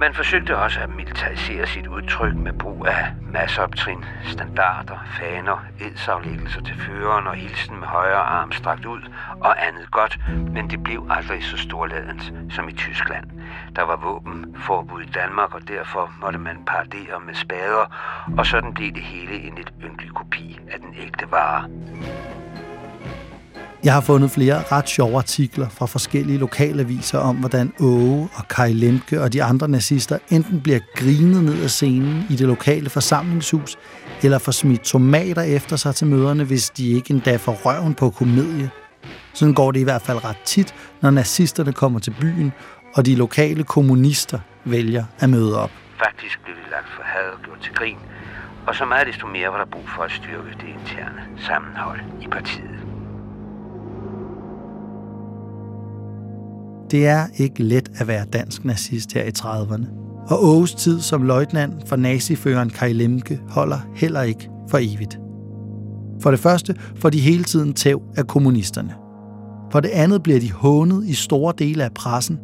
Man 0.00 0.14
forsøgte 0.14 0.58
også 0.58 0.80
at 0.80 0.90
militarisere 0.96 1.66
sit 1.66 1.86
udtryk 1.86 2.34
med 2.34 2.52
brug 2.52 2.86
af 2.86 3.06
masseoptrin, 3.20 4.04
standarder, 4.24 5.06
faner, 5.20 5.64
edsaflæggelser 5.80 6.60
til 6.60 6.74
føreren 6.74 7.26
og 7.26 7.34
hilsen 7.34 7.78
med 7.80 7.86
højre 7.86 8.16
arm 8.16 8.52
strakt 8.52 8.84
ud 8.84 9.00
og 9.40 9.66
andet 9.66 9.90
godt, 9.90 10.18
men 10.52 10.70
det 10.70 10.82
blev 10.82 11.06
aldrig 11.10 11.44
så 11.44 11.56
storladent 11.56 12.32
som 12.50 12.68
i 12.68 12.72
Tyskland. 12.72 13.26
Der 13.76 13.82
var 13.82 13.96
våbenforbud 13.96 15.02
i 15.02 15.10
Danmark, 15.14 15.54
og 15.54 15.68
derfor 15.68 16.12
måtte 16.20 16.38
man 16.38 16.64
paradere 16.66 17.20
med 17.26 17.34
spader, 17.34 17.86
og 18.38 18.46
sådan 18.46 18.74
blev 18.74 18.92
det 18.92 19.02
hele 19.02 19.34
en 19.34 19.54
lidt 19.54 19.72
ynkelig 19.84 20.14
kopi 20.14 20.60
af 20.72 20.80
den 20.80 20.94
ægte 20.98 21.30
vare. 21.30 21.68
Jeg 23.84 23.94
har 23.94 24.00
fundet 24.00 24.30
flere 24.30 24.62
ret 24.72 24.88
sjove 24.88 25.16
artikler 25.16 25.68
fra 25.68 25.86
forskellige 25.86 26.38
lokalaviser 26.38 27.18
om, 27.18 27.36
hvordan 27.36 27.72
Åge 27.80 28.28
og 28.34 28.48
Kai 28.48 28.72
Lemke 28.72 29.22
og 29.22 29.32
de 29.32 29.42
andre 29.42 29.68
nazister 29.68 30.18
enten 30.30 30.60
bliver 30.60 30.78
grinet 30.96 31.44
ned 31.44 31.62
af 31.62 31.70
scenen 31.70 32.26
i 32.30 32.36
det 32.36 32.46
lokale 32.46 32.90
forsamlingshus, 32.90 33.78
eller 34.22 34.38
får 34.38 34.52
smidt 34.52 34.80
tomater 34.80 35.42
efter 35.42 35.76
sig 35.76 35.94
til 35.94 36.06
møderne, 36.06 36.44
hvis 36.44 36.70
de 36.70 36.88
ikke 36.88 37.10
endda 37.10 37.36
får 37.36 37.52
røven 37.52 37.94
på 37.94 38.10
komedie. 38.10 38.70
Sådan 39.34 39.54
går 39.54 39.72
det 39.72 39.80
i 39.80 39.84
hvert 39.84 40.02
fald 40.02 40.24
ret 40.24 40.40
tit, 40.44 40.74
når 41.00 41.10
nazisterne 41.10 41.72
kommer 41.72 41.98
til 41.98 42.14
byen, 42.20 42.52
og 42.94 43.06
de 43.06 43.14
lokale 43.14 43.64
kommunister 43.64 44.38
vælger 44.64 45.04
at 45.18 45.30
møde 45.30 45.60
op. 45.62 45.70
Faktisk 46.04 46.40
blev 46.44 46.54
det 46.56 46.70
lagt 46.70 46.88
for 46.96 47.02
had 47.02 47.32
og 47.32 47.42
gjort 47.44 47.60
til 47.62 47.72
grin, 47.74 47.98
og 48.66 48.74
så 48.74 48.84
meget 48.84 49.06
desto 49.06 49.26
mere 49.26 49.48
var 49.48 49.58
der 49.58 49.70
brug 49.72 49.88
for 49.96 50.02
at 50.02 50.12
styrke 50.12 50.50
det 50.60 50.68
interne 50.68 51.22
sammenhold 51.38 52.00
i 52.22 52.26
partiet. 52.26 52.83
Det 56.90 57.06
er 57.06 57.26
ikke 57.36 57.62
let 57.62 57.90
at 57.94 58.08
være 58.08 58.24
dansk 58.24 58.64
nazist 58.64 59.12
her 59.12 59.22
i 59.22 59.30
30'erne. 59.38 59.86
Og 60.28 60.44
Åges 60.44 60.74
tid 60.74 61.00
som 61.00 61.22
løjtnant 61.22 61.88
for 61.88 61.96
naziføreren 61.96 62.70
Kai 62.70 62.92
Lemke 62.92 63.40
holder 63.48 63.78
heller 63.94 64.22
ikke 64.22 64.48
for 64.70 64.78
evigt. 64.78 65.18
For 66.22 66.30
det 66.30 66.40
første 66.40 66.74
får 66.96 67.10
de 67.10 67.20
hele 67.20 67.44
tiden 67.44 67.72
tæv 67.72 68.02
af 68.16 68.26
kommunisterne. 68.26 68.94
For 69.72 69.80
det 69.80 69.88
andet 69.88 70.22
bliver 70.22 70.40
de 70.40 70.52
hånet 70.52 71.04
i 71.06 71.14
store 71.14 71.54
dele 71.58 71.84
af 71.84 71.92
pressen. 71.94 72.38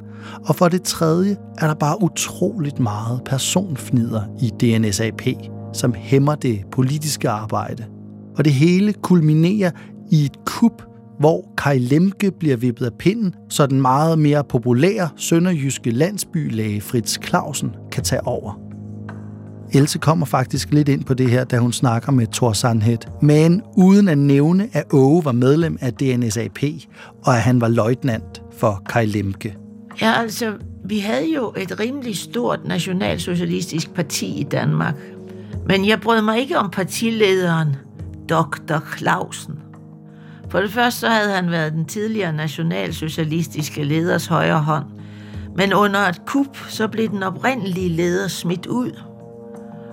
Og 0.47 0.57
for 0.57 0.69
det 0.69 0.83
tredje 0.83 1.37
er 1.59 1.67
der 1.67 1.75
bare 1.75 2.03
utroligt 2.03 2.81
meget 2.81 3.21
personfnider 3.25 4.23
i 4.41 4.51
DNSAP, 4.61 5.23
som 5.73 5.95
hæmmer 5.95 6.35
det 6.35 6.61
politiske 6.73 7.29
arbejde. 7.29 7.85
Og 8.37 8.45
det 8.45 8.53
hele 8.53 8.93
kulminerer 8.93 9.71
i 10.11 10.25
et 10.25 10.45
kup, 10.45 10.83
hvor 11.21 11.53
Kai 11.59 11.79
Lemke 11.79 12.31
bliver 12.31 12.57
vippet 12.57 12.87
af 12.87 12.93
pinden, 12.99 13.35
så 13.49 13.67
den 13.67 13.81
meget 13.81 14.19
mere 14.19 14.45
populære 14.45 15.09
sønderjyske 15.17 15.91
landsbylæge 15.91 16.81
Fritz 16.81 17.19
Clausen 17.27 17.71
kan 17.93 18.05
tage 18.05 18.27
over. 18.27 18.61
Else 19.73 19.99
kommer 19.99 20.27
faktisk 20.27 20.71
lidt 20.71 20.89
ind 20.89 21.05
på 21.05 21.15
det 21.15 21.31
her, 21.31 21.45
da 21.45 21.59
hun 21.59 21.73
snakker 21.73 22.13
med 22.13 22.27
Thor 22.33 22.53
Sandhed, 22.53 22.99
men 23.23 23.63
uden 23.77 24.09
at 24.09 24.19
nævne, 24.19 24.69
at 24.73 24.85
Åge 24.93 25.25
var 25.25 25.33
medlem 25.33 25.79
af 25.81 25.95
DNSAP, 25.95 26.59
og 27.25 27.35
at 27.35 27.43
han 27.43 27.61
var 27.61 27.69
løjtnant 27.69 28.43
for 28.59 28.83
Kai 28.89 29.07
Lemke. 29.07 29.57
Ja, 30.01 30.13
altså, 30.13 30.53
vi 30.85 30.99
havde 30.99 31.35
jo 31.35 31.53
et 31.57 31.81
rimelig 31.81 32.17
stort 32.17 32.61
nationalsocialistisk 32.65 33.95
parti 33.95 34.41
i 34.41 34.43
Danmark. 34.43 34.95
Men 35.67 35.89
jeg 35.89 36.01
brød 36.01 36.23
mig 36.23 36.39
ikke 36.39 36.59
om 36.59 36.71
partilederen, 36.71 37.77
Dr. 38.29 38.97
Clausen. 38.99 39.55
For 40.51 40.61
det 40.61 40.71
første 40.71 41.01
så 41.01 41.09
havde 41.09 41.33
han 41.33 41.51
været 41.51 41.73
den 41.73 41.85
tidligere 41.85 42.33
nationalsocialistiske 42.33 43.85
leders 43.85 44.27
højre 44.27 44.61
hånd. 44.61 44.85
Men 45.57 45.75
under 45.75 46.01
et 46.01 46.27
kup, 46.27 46.57
så 46.69 46.89
blev 46.89 47.09
den 47.09 47.23
oprindelige 47.23 47.89
leder 47.89 48.29
smidt 48.29 48.67
ud– 48.67 48.91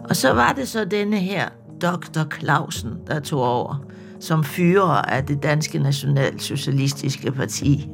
og 0.10 0.16
så 0.16 0.34
var 0.34 0.54
det 0.54 0.68
så 0.68 0.86
denne 0.86 1.18
her 1.18 1.50
Dr. 1.82 2.40
Clausen, 2.40 2.92
der 3.08 3.20
tog 3.20 3.44
over 3.44 3.84
som 4.20 4.44
fyrer 4.44 5.02
af 5.02 5.26
det 5.26 5.44
danske 5.44 5.80
nationalsocialistiske 5.80 7.32
parti. 7.32 7.90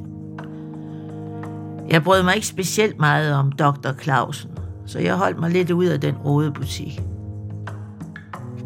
Jeg 1.90 2.02
brød 2.04 2.22
mig 2.22 2.34
ikke 2.34 2.46
specielt 2.46 2.98
meget 2.98 3.34
om 3.34 3.52
Dr. 3.52 3.92
Clausen, 4.02 4.50
så 4.86 4.98
jeg 4.98 5.14
holdt 5.14 5.40
mig 5.40 5.50
lidt 5.50 5.70
ud 5.70 5.84
af 5.84 6.00
den 6.00 6.14
butik. 6.54 7.00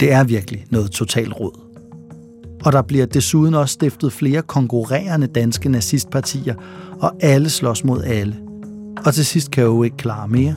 Det 0.00 0.12
er 0.12 0.24
virkelig 0.24 0.64
noget 0.70 0.90
totalt 0.90 1.40
råd. 1.40 1.67
Og 2.64 2.72
der 2.72 2.82
bliver 2.82 3.06
desuden 3.06 3.54
også 3.54 3.72
stiftet 3.72 4.12
flere 4.12 4.42
konkurrerende 4.42 5.26
danske 5.26 5.68
nazistpartier, 5.68 6.54
og 7.00 7.12
alle 7.20 7.50
slås 7.50 7.84
mod 7.84 8.02
alle. 8.02 8.36
Og 9.06 9.14
til 9.14 9.26
sidst 9.26 9.50
kan 9.50 9.64
jo 9.64 9.82
ikke 9.82 9.96
klare 9.96 10.28
mere, 10.28 10.54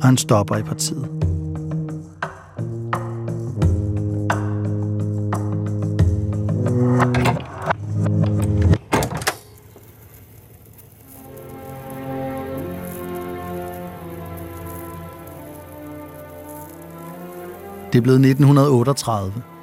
og 0.00 0.06
han 0.06 0.16
stopper 0.16 0.56
i 0.56 0.62
partiet. 0.62 1.08
Det 17.92 17.98
er 17.98 18.02
blevet 18.02 18.26
1938. 18.26 19.55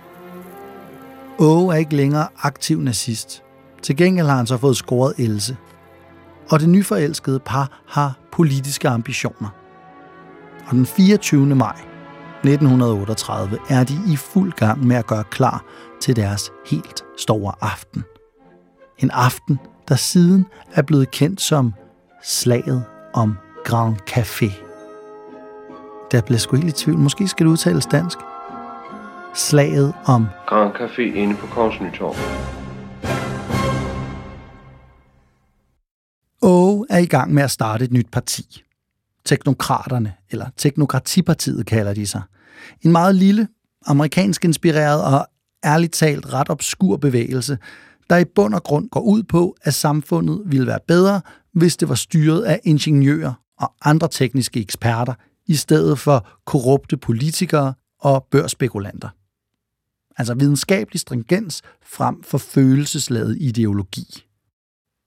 Åge 1.40 1.74
er 1.74 1.78
ikke 1.78 1.96
længere 1.96 2.28
aktiv 2.42 2.82
nazist. 2.82 3.44
Til 3.82 3.98
gengæld 3.98 4.28
har 4.28 4.36
han 4.36 4.48
så 4.48 4.58
fået 4.58 4.78
scoret 4.78 5.14
Else. 5.18 5.58
Og 6.50 6.60
det 6.60 6.70
nyforelskede 6.70 7.40
par 7.40 7.82
har 7.88 8.14
politiske 8.32 8.90
ambitioner. 8.90 9.50
Og 10.68 10.72
den 10.72 10.86
24. 10.86 11.46
maj 11.56 11.76
1938 12.44 13.58
er 13.70 13.84
de 13.84 14.00
i 14.08 14.16
fuld 14.16 14.52
gang 14.52 14.88
med 14.88 14.96
at 14.96 15.08
gøre 15.08 15.24
klar 15.24 15.64
til 16.02 16.16
deres 16.16 16.52
helt 16.66 17.04
store 17.18 17.54
aften. 17.62 18.04
En 18.98 19.12
aften, 19.12 19.60
der 19.88 19.96
siden 19.96 20.46
er 20.74 20.82
blevet 20.82 21.12
kendt 21.12 21.42
som 21.42 21.74
slaget 22.24 22.84
om 23.14 23.38
Grand 23.66 23.96
Café. 24.10 24.52
Der 26.12 26.22
blev 26.22 26.40
sgu 26.40 26.56
helt 26.56 26.70
i 26.70 26.84
tvivl. 26.84 27.00
Måske 27.00 27.28
skal 27.28 27.46
det 27.46 27.52
udtales 27.52 27.86
dansk. 27.86 28.18
Slaget 29.36 29.94
om 30.06 30.28
Grand 30.48 30.74
Café 30.74 31.02
inde 31.02 31.36
på 31.36 31.48
Kongens 31.48 31.82
Nytorv. 31.82 32.16
Åge 36.42 36.86
er 36.90 36.98
i 36.98 37.06
gang 37.06 37.34
med 37.34 37.44
at 37.44 37.52
starte 37.52 37.86
et 37.86 37.92
nyt 37.92 38.12
parti. 38.12 38.64
Teknokraterne, 39.26 40.14
eller 40.30 40.46
Teknokratipartiet 40.58 41.66
kalder 41.66 41.94
de 41.94 42.08
sig. 42.08 42.22
En 42.82 42.92
meget 42.92 43.16
lille, 43.16 43.48
amerikansk 43.86 44.46
inspireret 44.46 45.04
og 45.04 45.28
ærligt 45.66 45.94
talt 45.94 46.34
ret 46.34 46.50
obskur 46.50 46.98
bevægelse, 46.98 47.58
der 48.10 48.18
i 48.18 48.26
bund 48.26 48.54
og 48.54 48.64
grund 48.64 48.90
går 48.90 49.02
ud 49.02 49.24
på, 49.24 49.56
at 49.62 49.74
samfundet 49.74 50.42
ville 50.46 50.68
være 50.68 50.80
bedre, 50.88 51.22
hvis 51.54 51.78
det 51.78 51.90
var 51.90 51.96
styret 51.96 52.42
af 52.42 52.60
ingeniører 52.64 53.34
og 53.60 53.74
andre 53.86 54.08
tekniske 54.08 54.62
eksperter, 54.62 55.14
i 55.48 55.56
stedet 55.56 56.00
for 56.00 56.28
korrupte 56.46 56.98
politikere 56.98 57.74
og 58.00 58.28
børsspekulanter. 58.32 59.10
Altså 60.18 60.34
videnskabelig 60.34 61.00
stringens 61.00 61.62
frem 61.86 62.24
for 62.24 62.38
følelsesladet 62.38 63.38
ideologi. 63.42 64.26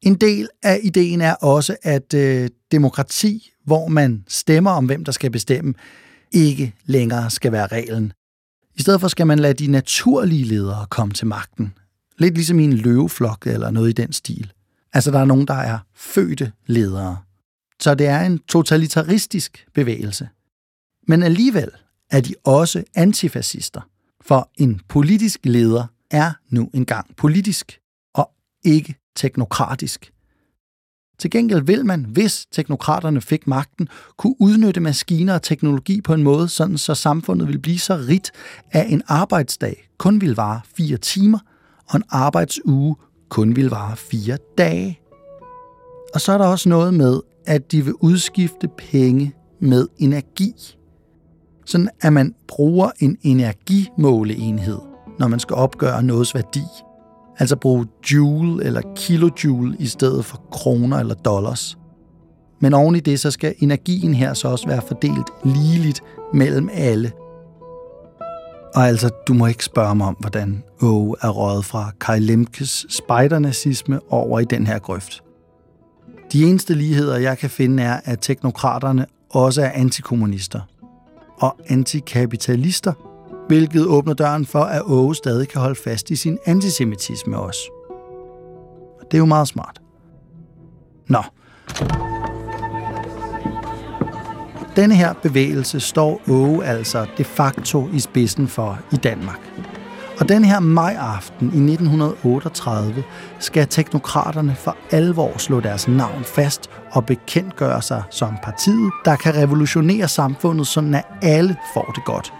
En 0.03 0.15
del 0.15 0.49
af 0.63 0.81
ideen 0.83 1.21
er 1.21 1.35
også, 1.35 1.77
at 1.83 2.15
øh, 2.15 2.51
demokrati, 2.73 3.53
hvor 3.65 3.89
man 3.89 4.25
stemmer 4.29 4.71
om, 4.71 4.87
hvem 4.87 5.05
der 5.05 5.13
skal 5.13 5.31
bestemme, 5.31 5.75
ikke 6.33 6.75
længere 6.85 7.31
skal 7.31 7.53
være 7.53 7.67
reglen. 7.67 8.13
I 8.75 8.83
stedet 8.83 9.01
for 9.01 9.09
skal 9.09 9.27
man 9.27 9.39
lade 9.39 9.55
de 9.55 9.67
naturlige 9.67 10.45
ledere 10.45 10.87
komme 10.91 11.15
til 11.15 11.27
magten. 11.27 11.75
Lidt 12.19 12.35
ligesom 12.35 12.61
i 12.61 12.65
en 12.65 12.73
løveflok 12.73 13.47
eller 13.47 13.71
noget 13.71 13.89
i 13.89 13.93
den 13.93 14.13
stil. 14.13 14.53
Altså 14.93 15.11
der 15.11 15.19
er 15.19 15.25
nogen, 15.25 15.47
der 15.47 15.55
er 15.55 15.79
fødte 15.95 16.53
ledere. 16.67 17.19
Så 17.81 17.95
det 17.95 18.07
er 18.07 18.21
en 18.21 18.39
totalitaristisk 18.39 19.67
bevægelse. 19.75 20.29
Men 21.09 21.23
alligevel 21.23 21.71
er 22.11 22.21
de 22.21 22.35
også 22.45 22.85
antifascister, 22.95 23.81
for 24.29 24.51
en 24.59 24.81
politisk 24.89 25.41
leder 25.45 25.87
er 26.11 26.33
nu 26.51 26.71
engang 26.75 27.17
politisk 27.17 27.79
og 28.15 28.31
ikke 28.65 28.95
teknokratisk. 29.17 30.13
Til 31.19 31.31
gengæld 31.31 31.63
vil 31.63 31.87
man, 31.87 32.05
hvis 32.05 32.47
teknokraterne 32.53 33.21
fik 33.21 33.47
magten, 33.47 33.89
kunne 34.17 34.35
udnytte 34.41 34.81
maskiner 34.81 35.35
og 35.35 35.43
teknologi 35.43 36.01
på 36.01 36.15
en 36.15 36.23
måde, 36.23 36.49
sådan 36.49 36.79
så 36.79 36.95
samfundet 36.95 37.49
ville 37.49 37.61
blive 37.61 37.79
så 37.79 37.97
rigt, 38.09 38.33
at 38.71 38.91
en 38.91 39.03
arbejdsdag 39.07 39.89
kun 39.99 40.21
ville 40.21 40.37
vare 40.37 40.61
fire 40.77 40.97
timer, 40.97 41.39
og 41.89 41.97
en 41.97 42.03
arbejdsuge 42.09 42.97
kun 43.29 43.57
ville 43.57 43.71
vare 43.71 43.97
fire 43.97 44.39
dage. 44.59 45.01
Og 46.15 46.21
så 46.21 46.33
er 46.33 46.39
der 46.39 46.47
også 46.47 46.69
noget 46.69 46.95
med, 46.95 47.21
at 47.47 47.73
de 47.73 47.85
vil 47.85 47.95
udskifte 47.95 48.69
penge 48.79 49.35
med 49.61 49.89
energi. 49.99 50.53
Sådan 51.67 51.89
at 52.01 52.13
man 52.13 52.35
bruger 52.49 52.91
en 53.01 53.17
energimåleenhed, 53.23 54.79
når 55.19 55.29
man 55.29 55.41
skal 55.41 55.57
opgøre 55.57 56.03
nogens 56.03 56.35
værdi. 56.35 56.63
Altså 57.39 57.57
bruge 57.57 57.87
joule 58.13 58.65
eller 58.65 58.81
kilojoule 58.97 59.77
i 59.79 59.87
stedet 59.87 60.25
for 60.25 60.43
kroner 60.51 60.99
eller 60.99 61.15
dollars. 61.15 61.79
Men 62.61 62.75
oven 62.75 62.97
i 62.97 63.01
det, 63.01 63.21
så 63.21 63.31
skal 63.31 63.55
energien 63.59 64.15
her 64.15 64.35
så 64.35 64.49
også 64.49 64.69
være 64.69 64.83
fordelt 64.89 65.29
ligeligt 65.45 66.01
mellem 66.35 66.69
alle. 66.73 67.13
Og 68.75 68.87
altså, 68.89 69.11
du 69.29 69.35
må 69.35 69.47
ikke 69.47 69.65
spørge 69.65 69.95
mig 69.95 70.07
om, 70.07 70.17
hvordan 70.21 70.63
Åge 70.83 71.17
er 71.23 71.29
røget 71.29 71.65
fra 71.65 71.91
Kai 72.01 72.19
Lemkes 72.19 72.87
spejdernazisme 72.89 74.01
over 74.09 74.41
i 74.41 74.45
den 74.45 74.67
her 74.67 74.79
grøft. 74.79 75.23
De 76.33 76.45
eneste 76.45 76.75
ligheder, 76.75 77.19
jeg 77.19 77.39
kan 77.39 77.51
finde, 77.51 77.83
er, 77.83 78.01
at 78.05 78.19
teknokraterne 78.21 79.07
også 79.31 79.63
er 79.63 79.71
antikommunister 79.71 80.61
og 81.41 81.57
antikapitalister, 81.69 82.93
hvilket 83.49 83.87
åbner 83.87 84.15
døren 84.15 84.47
for, 84.47 84.61
at 84.61 84.83
Åge 84.85 85.15
stadig 85.15 85.49
kan 85.49 85.61
holde 85.61 85.81
fast 85.85 86.11
i 86.11 86.17
sin 86.17 86.39
antisemitisme 86.45 87.39
også. 87.39 87.61
Og 89.01 89.07
det 89.11 89.15
er 89.15 89.19
jo 89.19 89.25
meget 89.25 89.49
smart. 89.49 89.81
Nå. 91.09 91.23
Denne 94.77 94.95
her 94.95 95.13
bevægelse 95.13 95.81
står 95.81 96.21
Åge 96.29 96.65
altså 96.65 97.07
de 97.19 97.25
facto 97.25 97.89
i 97.93 97.99
spidsen 97.99 98.49
for 98.49 98.79
i 98.93 98.97
Danmark. 98.97 99.41
Og 100.21 100.29
den 100.29 100.45
her 100.45 100.61
majaften 100.61 101.47
i 101.47 101.73
1938 101.73 103.05
skal 103.39 103.69
teknokraterne 103.69 104.55
for 104.55 104.77
alvor 104.91 105.39
slå 105.39 105.61
deres 105.61 105.89
navn 105.89 106.25
fast 106.25 106.71
og 106.97 107.07
bekendtgøre 107.07 107.83
sig 107.83 108.03
som 108.11 108.37
partiet, 108.43 108.93
der 109.05 109.17
kan 109.17 109.35
revolutionere 109.35 110.09
samfundet, 110.09 110.67
sådan 110.67 110.95
at 110.95 111.05
alle 111.23 111.57
får 111.75 111.93
det 111.95 112.05
godt. 112.05 112.33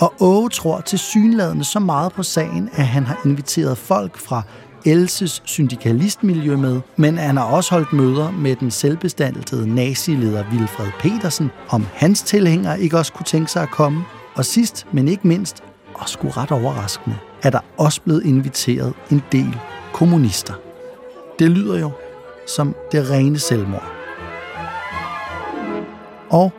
Og 0.00 0.14
Åge 0.20 0.50
tror 0.50 0.80
til 0.80 0.98
synladende 0.98 1.64
så 1.64 1.78
meget 1.80 2.12
på 2.12 2.22
sagen, 2.22 2.70
at 2.72 2.86
han 2.86 3.04
har 3.06 3.20
inviteret 3.24 3.78
folk 3.78 4.18
fra 4.18 4.42
Elses 4.86 5.42
syndikalistmiljø 5.44 6.56
med, 6.56 6.80
men 6.96 7.18
han 7.18 7.36
har 7.36 7.44
også 7.44 7.70
holdt 7.70 7.92
møder 7.92 8.30
med 8.30 8.56
den 8.56 8.70
selvbestaltede 8.70 9.74
nazileder 9.74 10.44
Wilfred 10.52 10.90
Petersen, 11.00 11.50
om 11.68 11.86
hans 11.94 12.22
tilhængere 12.22 12.80
ikke 12.80 12.98
også 12.98 13.12
kunne 13.12 13.26
tænke 13.26 13.50
sig 13.50 13.62
at 13.62 13.70
komme. 13.70 14.04
Og 14.34 14.44
sidst, 14.44 14.86
men 14.92 15.08
ikke 15.08 15.28
mindst, 15.28 15.62
og 15.94 16.08
sgu 16.08 16.28
ret 16.28 16.50
overraskende, 16.50 17.16
er 17.42 17.50
der 17.50 17.60
også 17.76 18.00
blevet 18.02 18.24
inviteret 18.24 18.92
en 19.10 19.22
del 19.32 19.56
kommunister. 19.92 20.54
Det 21.38 21.50
lyder 21.50 21.80
jo 21.80 21.90
som 22.48 22.74
det 22.92 23.10
rene 23.10 23.38
selvmord. 23.38 23.92
Og 26.30 26.52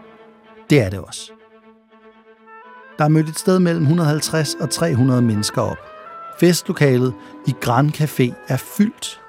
det 0.69 0.81
er 0.81 0.89
det 0.89 0.99
også. 0.99 1.31
Der 2.97 3.05
er 3.05 3.09
mødt 3.09 3.29
et 3.29 3.39
sted 3.39 3.59
mellem 3.59 3.81
150 3.81 4.55
og 4.55 4.69
300 4.69 5.21
mennesker 5.21 5.61
op. 5.61 5.77
Festlokalet 6.39 7.13
i 7.47 7.55
Grand 7.61 7.89
Café 8.01 8.33
er 8.47 8.57
fyldt. 8.57 9.21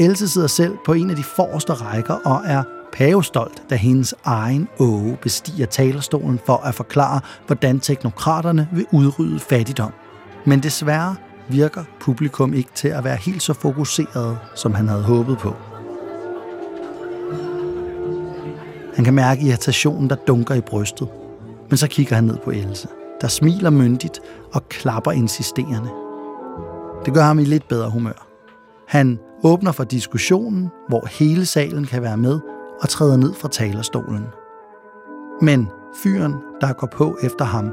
Else 0.00 0.28
sidder 0.28 0.46
selv 0.46 0.76
på 0.84 0.92
en 0.92 1.10
af 1.10 1.16
de 1.16 1.22
forreste 1.22 1.72
rækker 1.72 2.14
og 2.14 2.42
er 2.46 2.62
pavestolt, 2.92 3.62
da 3.70 3.74
hendes 3.74 4.14
egen 4.24 4.68
åge 4.78 5.18
bestiger 5.22 5.66
talerstolen 5.66 6.40
for 6.46 6.56
at 6.56 6.74
forklare, 6.74 7.20
hvordan 7.46 7.80
teknokraterne 7.80 8.68
vil 8.72 8.86
udrydde 8.92 9.40
fattigdom. 9.40 9.92
Men 10.44 10.62
desværre 10.62 11.16
virker 11.48 11.84
publikum 12.00 12.54
ikke 12.54 12.70
til 12.74 12.88
at 12.88 13.04
være 13.04 13.16
helt 13.16 13.42
så 13.42 13.52
fokuseret, 13.52 14.38
som 14.54 14.74
han 14.74 14.88
havde 14.88 15.02
håbet 15.02 15.38
på. 15.38 15.54
Han 18.94 19.04
kan 19.04 19.14
mærke 19.14 19.42
irritationen, 19.42 20.10
der 20.10 20.16
dunker 20.16 20.54
i 20.54 20.60
brystet. 20.60 21.08
Men 21.70 21.76
så 21.76 21.88
kigger 21.88 22.14
han 22.14 22.24
ned 22.24 22.38
på 22.44 22.50
Else, 22.50 22.88
der 23.20 23.28
smiler 23.28 23.70
myndigt 23.70 24.20
og 24.52 24.68
klapper 24.68 25.12
insisterende. 25.12 25.90
Det 27.04 27.14
gør 27.14 27.22
ham 27.22 27.38
i 27.38 27.44
lidt 27.44 27.68
bedre 27.68 27.90
humør. 27.90 28.26
Han 28.88 29.18
åbner 29.44 29.72
for 29.72 29.84
diskussionen, 29.84 30.70
hvor 30.88 31.06
hele 31.06 31.46
salen 31.46 31.84
kan 31.84 32.02
være 32.02 32.16
med, 32.16 32.40
og 32.80 32.88
træder 32.88 33.16
ned 33.16 33.34
fra 33.34 33.48
talerstolen. 33.48 34.24
Men 35.40 35.68
fyren, 36.02 36.34
der 36.60 36.72
går 36.72 36.86
på 36.86 37.18
efter 37.22 37.44
ham, 37.44 37.72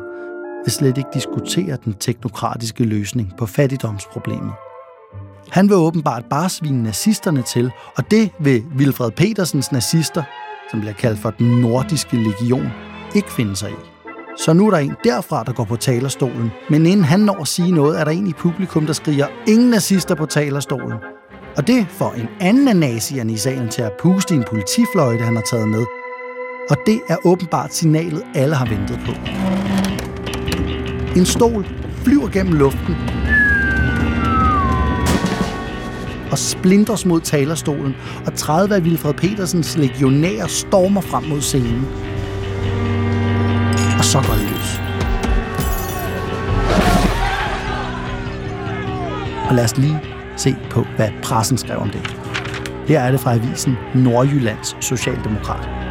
vil 0.65 0.71
slet 0.71 0.97
ikke 0.97 1.09
diskutere 1.13 1.77
den 1.85 1.93
teknokratiske 1.93 2.83
løsning 2.83 3.33
på 3.37 3.45
fattigdomsproblemet. 3.45 4.53
Han 5.49 5.69
vil 5.69 5.77
åbenbart 5.77 6.25
bare 6.29 6.49
svine 6.49 6.83
nazisterne 6.83 7.41
til, 7.41 7.71
og 7.97 8.11
det 8.11 8.31
vil 8.39 8.63
Wilfred 8.77 9.11
Petersens 9.11 9.71
nazister, 9.71 10.23
som 10.71 10.79
bliver 10.79 10.93
kaldt 10.93 11.19
for 11.19 11.29
den 11.29 11.61
nordiske 11.61 12.17
legion, 12.17 12.67
ikke 13.15 13.31
finde 13.31 13.55
sig 13.55 13.69
i. 13.69 13.89
Så 14.37 14.53
nu 14.53 14.67
er 14.67 14.71
der 14.71 14.77
en 14.77 14.95
derfra, 15.03 15.43
der 15.43 15.53
går 15.53 15.63
på 15.63 15.75
talerstolen, 15.75 16.51
men 16.69 16.85
inden 16.85 17.05
han 17.05 17.19
når 17.19 17.41
at 17.41 17.47
sige 17.47 17.71
noget, 17.71 17.99
er 17.99 18.03
der 18.03 18.11
en 18.11 18.27
i 18.27 18.33
publikum, 18.33 18.85
der 18.85 18.93
skriger, 18.93 19.27
ingen 19.47 19.69
nazister 19.69 20.15
på 20.15 20.25
talerstolen. 20.25 20.93
Og 21.57 21.67
det 21.67 21.87
får 21.89 22.11
en 22.11 22.27
anden 22.39 22.67
af 22.67 22.75
nazierne 22.75 23.33
i 23.33 23.37
salen 23.37 23.69
til 23.69 23.81
at 23.81 23.91
puste 23.99 24.33
i 24.33 24.37
en 24.37 24.45
politifløjte, 24.49 25.23
han 25.23 25.35
har 25.35 25.43
taget 25.43 25.67
med. 25.67 25.85
Og 26.69 26.77
det 26.85 27.01
er 27.09 27.17
åbenbart 27.25 27.73
signalet, 27.73 28.23
alle 28.35 28.55
har 28.55 28.65
ventet 28.65 28.99
på. 29.05 29.11
En 31.15 31.25
stol 31.25 31.65
flyver 32.03 32.27
gennem 32.27 32.53
luften 32.53 32.95
og 36.31 36.37
splinters 36.37 37.05
mod 37.05 37.21
talerstolen, 37.21 37.95
og 38.25 38.33
30 38.33 38.75
af 38.75 38.81
Wilfred 38.81 39.13
Petersens 39.13 39.77
legionærer 39.77 40.47
stormer 40.47 41.01
frem 41.01 41.23
mod 41.23 41.41
scenen. 41.41 41.87
Og 43.97 44.05
så 44.05 44.17
går 44.27 44.33
det 44.33 44.43
løs. 44.43 44.81
Og 49.49 49.55
lad 49.55 49.63
os 49.63 49.77
lige 49.77 49.99
se 50.37 50.55
på, 50.69 50.85
hvad 50.95 51.09
pressen 51.23 51.57
skrev 51.57 51.77
om 51.77 51.89
det. 51.89 52.15
Her 52.87 52.99
er 52.99 53.11
det 53.11 53.19
fra 53.19 53.35
avisen 53.35 53.77
Nordjyllands 53.95 54.77
Socialdemokrat. 54.81 55.88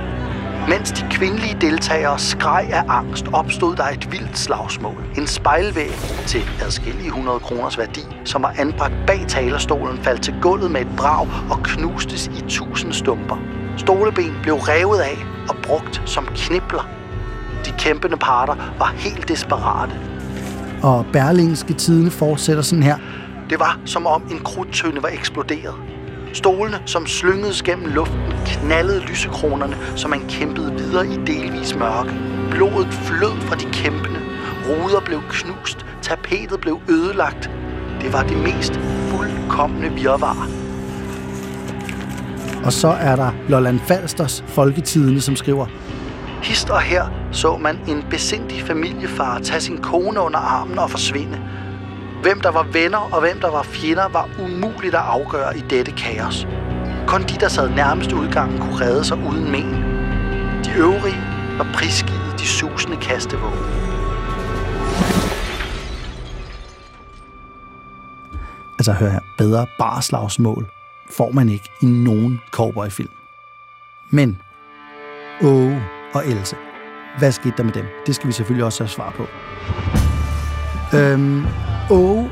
Mens 0.68 0.92
de 0.92 1.06
kvindelige 1.10 1.56
deltagere 1.60 2.18
skreg 2.18 2.68
af 2.72 2.82
angst, 2.88 3.26
opstod 3.32 3.76
der 3.76 3.84
et 3.84 4.12
vildt 4.12 4.38
slagsmål. 4.38 5.04
En 5.16 5.26
spejlvæg 5.26 5.90
til 6.26 6.40
adskillige 6.62 7.06
100 7.06 7.40
kroners 7.40 7.78
værdi, 7.78 8.00
som 8.24 8.42
var 8.42 8.54
anbragt 8.58 8.94
bag 9.06 9.24
talerstolen, 9.28 9.98
faldt 9.98 10.22
til 10.22 10.34
gulvet 10.42 10.70
med 10.70 10.80
et 10.80 10.96
brag 10.96 11.28
og 11.50 11.62
knustes 11.62 12.26
i 12.26 12.44
tusind 12.48 12.92
stumper. 12.92 13.36
Stoleben 13.76 14.38
blev 14.42 14.54
revet 14.54 14.98
af 14.98 15.26
og 15.48 15.56
brugt 15.62 16.02
som 16.04 16.28
knibler. 16.34 16.88
De 17.64 17.70
kæmpende 17.78 18.16
parter 18.16 18.54
var 18.78 18.94
helt 18.96 19.28
desperate. 19.28 19.92
Og 20.82 21.06
Berlingske 21.12 21.72
Tidene 21.72 22.10
fortsætter 22.10 22.62
sådan 22.62 22.82
her. 22.82 22.96
Det 23.50 23.58
var 23.58 23.78
som 23.84 24.06
om 24.06 24.22
en 24.30 24.38
krudtønde 24.38 25.02
var 25.02 25.08
eksploderet. 25.08 25.74
Stolene, 26.32 26.82
som 26.86 27.06
slyngedes 27.06 27.62
gennem 27.62 27.86
luften, 27.86 28.27
knaldede 28.48 29.00
lysekronerne, 29.00 29.76
som 29.96 30.10
man 30.10 30.28
kæmpede 30.28 30.72
videre 30.72 31.06
i 31.06 31.16
delvis 31.26 31.74
mørke. 31.74 32.12
Blodet 32.50 32.94
flød 32.94 33.40
fra 33.40 33.56
de 33.56 33.64
kæmpende. 33.72 34.20
Ruder 34.68 35.00
blev 35.00 35.20
knust. 35.30 35.86
Tapetet 36.02 36.60
blev 36.60 36.80
ødelagt. 36.88 37.50
Det 38.00 38.12
var 38.12 38.22
det 38.22 38.36
mest 38.36 38.80
fuldkommende 39.10 39.88
virvar. 39.92 40.48
Og 42.64 42.72
så 42.72 42.88
er 42.88 43.16
der 43.16 43.30
Lolland 43.48 43.80
Falsters 43.80 44.44
Folketidene, 44.46 45.20
som 45.20 45.36
skriver, 45.36 45.66
Hist 46.42 46.70
og 46.70 46.80
her 46.80 47.04
så 47.32 47.56
man 47.56 47.78
en 47.88 48.04
besindig 48.10 48.62
familiefar 48.62 49.38
tage 49.38 49.60
sin 49.60 49.78
kone 49.78 50.20
under 50.20 50.38
armen 50.38 50.78
og 50.78 50.90
forsvinde. 50.90 51.38
Hvem 52.22 52.40
der 52.40 52.50
var 52.50 52.66
venner 52.72 53.08
og 53.12 53.20
hvem 53.20 53.40
der 53.40 53.50
var 53.50 53.62
fjender, 53.62 54.08
var 54.08 54.28
umuligt 54.38 54.94
at 54.94 55.00
afgøre 55.00 55.58
i 55.58 55.60
dette 55.60 55.92
kaos. 55.92 56.46
Kun 57.08 57.22
de, 57.22 57.40
der 57.40 57.48
sad 57.48 57.68
nærmest 57.70 58.12
udgangen, 58.12 58.58
kunne 58.58 58.80
redde 58.80 59.04
sig 59.04 59.16
uden 59.16 59.50
men. 59.50 59.64
De 60.64 60.70
øvrige 60.76 61.20
var 61.58 61.70
prisgivet 61.74 62.34
de 62.38 62.46
susende 62.46 62.96
kastevågen. 62.96 63.58
Altså 68.78 68.92
hør 68.92 69.08
her, 69.08 69.20
bedre 69.38 69.66
barslagsmål 69.78 70.66
får 71.10 71.30
man 71.30 71.48
ikke 71.48 71.70
i 71.82 71.86
nogen 71.86 72.40
cowboyfilm. 72.50 73.10
Men, 74.10 74.40
Åge 75.42 75.82
og 76.14 76.26
Else, 76.26 76.56
hvad 77.18 77.32
skete 77.32 77.54
der 77.56 77.62
med 77.62 77.72
dem? 77.72 77.84
Det 78.06 78.14
skal 78.14 78.26
vi 78.26 78.32
selvfølgelig 78.32 78.64
også 78.64 78.84
have 78.84 78.88
svar 78.88 79.14
på. 79.16 79.26
Øhm, 80.96 81.46
Åge 81.90 82.30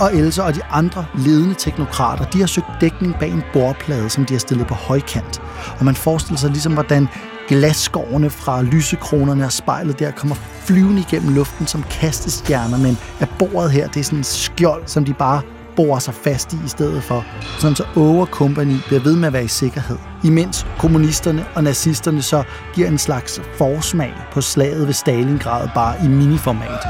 og 0.00 0.16
Else 0.16 0.42
og 0.42 0.54
de 0.54 0.64
andre 0.64 1.04
ledende 1.14 1.54
teknokrater, 1.54 2.24
de 2.24 2.40
har 2.40 2.46
søgt 2.46 2.66
dækning 2.80 3.16
bag 3.20 3.30
en 3.30 3.42
bordplade, 3.52 4.10
som 4.10 4.24
de 4.24 4.34
har 4.34 4.38
stillet 4.38 4.66
på 4.66 4.74
højkant. 4.74 5.42
Og 5.78 5.84
man 5.84 5.94
forestiller 5.94 6.38
sig 6.38 6.50
ligesom, 6.50 6.72
hvordan 6.72 7.08
glasskårene 7.48 8.30
fra 8.30 8.62
lysekronerne 8.62 9.44
og 9.44 9.52
spejlet 9.52 9.98
der 9.98 10.10
kommer 10.10 10.36
flyvende 10.64 11.00
igennem 11.00 11.34
luften 11.34 11.66
som 11.66 11.82
kastestjerner, 11.82 12.78
men 12.78 12.98
at 13.20 13.28
bordet 13.38 13.70
her, 13.70 13.88
det 13.88 14.00
er 14.00 14.04
sådan 14.04 14.18
en 14.18 14.24
skjold, 14.24 14.82
som 14.86 15.04
de 15.04 15.14
bare 15.14 15.42
borer 15.76 15.98
sig 15.98 16.14
fast 16.14 16.52
i 16.52 16.56
i 16.64 16.68
stedet 16.68 17.02
for, 17.02 17.24
sådan 17.58 17.76
så 17.76 17.84
Over 17.96 18.26
Company 18.26 18.76
bliver 18.86 19.02
ved 19.02 19.16
med 19.16 19.26
at 19.26 19.32
være 19.32 19.44
i 19.44 19.48
sikkerhed. 19.48 19.98
Imens 20.24 20.66
kommunisterne 20.78 21.46
og 21.54 21.64
nazisterne 21.64 22.22
så 22.22 22.42
giver 22.74 22.88
en 22.88 22.98
slags 22.98 23.40
forsmag 23.58 24.14
på 24.32 24.40
slaget 24.40 24.86
ved 24.86 24.94
Stalingrad 24.94 25.68
bare 25.74 25.94
i 26.04 26.08
miniformat. 26.08 26.86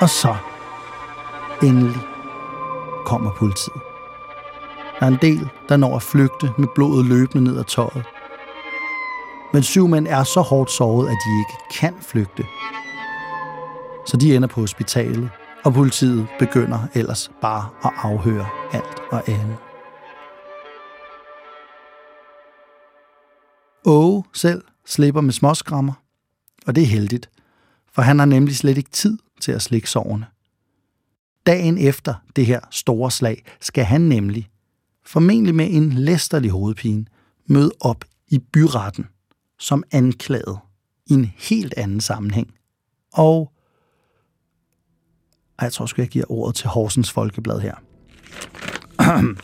Og 0.00 0.08
så, 0.08 0.34
endelig, 1.62 2.00
kommer 3.04 3.30
politiet. 3.38 3.82
Der 5.00 5.06
er 5.06 5.10
en 5.10 5.18
del, 5.22 5.48
der 5.68 5.76
når 5.76 5.96
at 5.96 6.02
flygte 6.02 6.52
med 6.58 6.68
blodet 6.74 7.06
løbende 7.06 7.44
ned 7.44 7.58
ad 7.58 7.64
tøjet. 7.64 8.04
Men 9.52 9.62
syv 9.62 9.88
mænd 9.88 10.06
er 10.06 10.24
så 10.24 10.40
hårdt 10.40 10.70
såret, 10.70 11.08
at 11.08 11.16
de 11.26 11.38
ikke 11.38 11.78
kan 11.80 11.94
flygte. 12.00 12.44
Så 14.06 14.16
de 14.16 14.36
ender 14.36 14.48
på 14.48 14.60
hospitalet, 14.60 15.30
og 15.64 15.74
politiet 15.74 16.28
begynder 16.38 16.78
ellers 16.94 17.30
bare 17.40 17.68
at 17.84 17.90
afhøre 17.96 18.46
alt 18.72 19.02
og 19.10 19.28
alle. 19.28 19.56
Åge 23.84 24.24
selv 24.32 24.64
slipper 24.86 25.20
med 25.20 25.32
småskrammer, 25.32 25.92
og 26.66 26.74
det 26.74 26.82
er 26.82 26.86
heldigt, 26.86 27.30
for 27.92 28.02
han 28.02 28.18
har 28.18 28.26
nemlig 28.26 28.56
slet 28.56 28.78
ikke 28.78 28.90
tid 28.90 29.18
til 29.40 29.52
at 29.52 29.62
slikke 29.62 29.90
sårene. 29.90 30.26
Dagen 31.46 31.78
efter 31.78 32.14
det 32.36 32.46
her 32.46 32.60
store 32.70 33.10
slag 33.10 33.44
skal 33.60 33.84
han 33.84 34.00
nemlig, 34.00 34.48
formentlig 35.06 35.54
med 35.54 35.68
en 35.70 35.92
læsterlig 35.92 36.50
hovedpine, 36.50 37.06
møde 37.46 37.72
op 37.80 38.04
i 38.28 38.38
byretten 38.38 39.06
som 39.58 39.84
anklaget 39.92 40.58
i 41.06 41.12
en 41.12 41.32
helt 41.38 41.74
anden 41.76 42.00
sammenhæng. 42.00 42.54
Og 43.12 43.52
jeg 45.60 45.72
tror 45.72 45.86
sgu, 45.86 46.02
jeg 46.02 46.08
giver 46.08 46.24
ordet 46.28 46.54
til 46.54 46.68
Horsens 46.68 47.10
Folkeblad 47.10 47.60
her. 47.60 47.74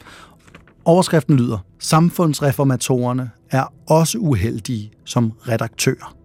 Overskriften 0.84 1.36
lyder, 1.36 1.58
samfundsreformatorerne 1.78 3.30
er 3.50 3.72
også 3.86 4.18
uheldige 4.18 4.92
som 5.04 5.32
redaktører. 5.48 6.17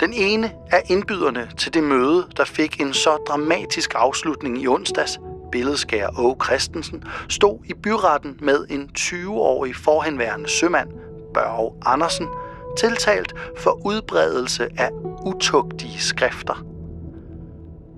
Den 0.00 0.12
ene 0.12 0.52
af 0.70 0.82
indbyderne 0.86 1.48
til 1.56 1.74
det 1.74 1.84
møde, 1.84 2.26
der 2.36 2.44
fik 2.44 2.80
en 2.80 2.92
så 2.92 3.16
dramatisk 3.28 3.92
afslutning 3.94 4.62
i 4.62 4.66
onsdags, 4.66 5.20
billedskær 5.52 6.08
Åge 6.18 6.36
Christensen, 6.44 7.04
stod 7.28 7.58
i 7.64 7.74
byretten 7.74 8.38
med 8.42 8.66
en 8.70 8.90
20-årig 8.98 9.76
forhenværende 9.76 10.48
sømand, 10.48 10.88
Børge 11.34 11.72
Andersen, 11.86 12.26
tiltalt 12.78 13.34
for 13.56 13.86
udbredelse 13.86 14.68
af 14.76 14.90
utugtige 15.26 15.98
skrifter. 15.98 16.64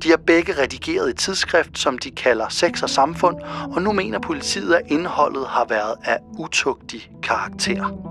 De 0.02 0.10
har 0.10 0.20
begge 0.26 0.62
redigeret 0.62 1.10
et 1.10 1.16
tidsskrift, 1.16 1.78
som 1.78 1.98
de 1.98 2.10
kalder 2.10 2.48
Sex 2.48 2.82
og 2.82 2.90
Samfund, 2.90 3.36
og 3.76 3.82
nu 3.82 3.92
mener 3.92 4.18
politiet, 4.18 4.74
at 4.74 4.82
indholdet 4.86 5.46
har 5.46 5.64
været 5.64 5.94
af 6.04 6.18
utugtig 6.38 7.10
karakter. 7.22 8.10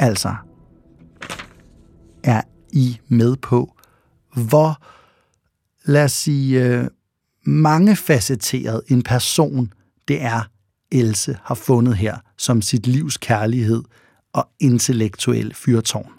Altså, 0.00 0.34
er 2.26 2.42
I 2.72 2.98
med 3.08 3.36
på, 3.36 3.76
hvor, 4.34 4.82
lad 5.84 6.04
os 6.04 6.12
sige, 6.12 6.64
øh, 6.64 6.86
mangefacetteret 7.44 8.82
en 8.88 9.02
person 9.02 9.72
det 10.08 10.22
er, 10.22 10.50
Else 10.92 11.38
har 11.42 11.54
fundet 11.54 11.96
her 11.96 12.16
som 12.38 12.62
sit 12.62 12.86
livs 12.86 13.16
kærlighed 13.16 13.82
og 14.32 14.48
intellektuel 14.60 15.54
fyrtårn. 15.54 16.12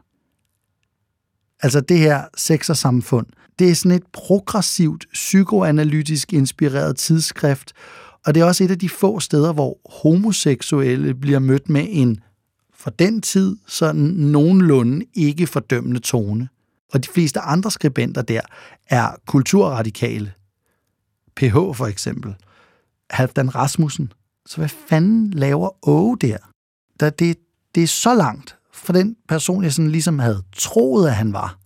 Altså 1.61 1.81
det 1.81 1.99
her 1.99 2.23
sex 2.37 2.69
og 2.69 2.77
samfund, 2.77 3.25
det 3.59 3.69
er 3.69 3.75
sådan 3.75 3.91
et 3.91 4.05
progressivt, 4.13 5.05
psykoanalytisk 5.13 6.33
inspireret 6.33 6.97
tidsskrift, 6.97 7.73
og 8.25 8.35
det 8.35 8.41
er 8.41 8.45
også 8.45 8.63
et 8.63 8.71
af 8.71 8.79
de 8.79 8.89
få 8.89 9.19
steder, 9.19 9.53
hvor 9.53 9.77
homoseksuelle 10.01 11.15
bliver 11.15 11.39
mødt 11.39 11.69
med 11.69 11.85
en 11.89 12.19
for 12.77 12.89
den 12.89 13.21
tid 13.21 13.57
sådan 13.67 14.01
nogenlunde 14.05 15.05
ikke 15.13 15.47
fordømmende 15.47 15.99
tone. 15.99 16.49
Og 16.93 17.03
de 17.03 17.09
fleste 17.09 17.39
andre 17.39 17.71
skribenter 17.71 18.21
der 18.21 18.41
er 18.89 19.11
kulturradikale. 19.27 20.33
PH 21.35 21.53
for 21.53 21.85
eksempel. 21.85 22.35
Halvdan 23.09 23.55
Rasmussen. 23.55 24.13
Så 24.45 24.57
hvad 24.57 24.69
fanden 24.69 25.31
laver 25.31 25.87
Åge 25.87 26.17
der? 26.17 26.37
der 26.99 27.09
det, 27.09 27.37
det 27.75 27.83
er 27.83 27.87
så 27.87 28.15
langt 28.15 28.57
fra 28.73 28.93
den 28.93 29.15
person, 29.27 29.63
jeg 29.63 29.73
sådan 29.73 29.91
ligesom 29.91 30.19
havde 30.19 30.43
troet, 30.55 31.07
at 31.07 31.15
han 31.15 31.33
var. 31.33 31.57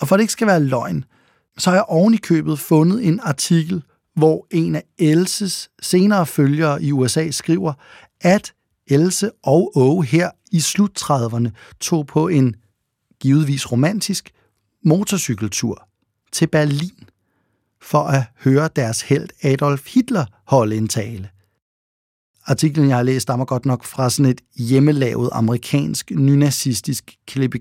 Og 0.00 0.08
for 0.08 0.14
at 0.14 0.18
det 0.18 0.22
ikke 0.22 0.32
skal 0.32 0.46
være 0.46 0.64
løgn, 0.64 1.04
så 1.58 1.70
har 1.70 1.76
jeg 1.76 1.84
oven 1.88 2.14
i 2.14 2.16
købet 2.16 2.58
fundet 2.58 3.06
en 3.06 3.20
artikel, 3.20 3.82
hvor 4.14 4.46
en 4.50 4.74
af 4.74 4.82
Elses 4.98 5.70
senere 5.82 6.26
følgere 6.26 6.82
i 6.82 6.92
USA 6.92 7.30
skriver, 7.30 7.72
at 8.20 8.52
Else 8.86 9.30
og 9.42 9.72
Åge 9.74 10.04
her 10.04 10.30
i 10.52 10.60
slut 10.60 11.02
30'erne 11.02 11.48
tog 11.80 12.06
på 12.06 12.28
en 12.28 12.56
givetvis 13.20 13.72
romantisk 13.72 14.30
motorcykeltur 14.84 15.88
til 16.32 16.46
Berlin 16.46 17.08
for 17.82 18.02
at 18.02 18.24
høre 18.44 18.68
deres 18.76 19.00
held 19.00 19.28
Adolf 19.42 19.94
Hitler 19.94 20.24
holde 20.44 20.76
en 20.76 20.88
tale. 20.88 21.28
Artiklen, 22.46 22.88
jeg 22.88 22.96
har 22.96 23.02
læst, 23.02 23.22
stammer 23.22 23.44
godt 23.44 23.66
nok 23.66 23.84
fra 23.84 24.10
sådan 24.10 24.30
et 24.30 24.40
hjemmelavet 24.56 25.30
amerikansk 25.32 26.10
nynazistisk 26.10 27.16
klippe 27.26 27.58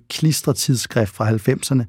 tidsskrift 0.56 1.16
fra 1.16 1.30
90'erne. 1.32 1.84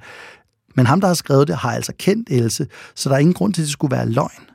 Men 0.77 0.87
ham, 0.87 1.01
der 1.01 1.09
har 1.09 1.15
skrevet 1.15 1.49
det, 1.49 1.57
har 1.57 1.73
altså 1.73 1.93
kendt 1.99 2.31
Else, 2.31 2.67
så 2.95 3.09
der 3.09 3.15
er 3.15 3.19
ingen 3.19 3.35
grund 3.35 3.55
til, 3.55 3.63
at 3.63 3.65
det 3.65 3.73
skulle 3.73 3.97
være 3.97 4.09
løgn. 4.09 4.51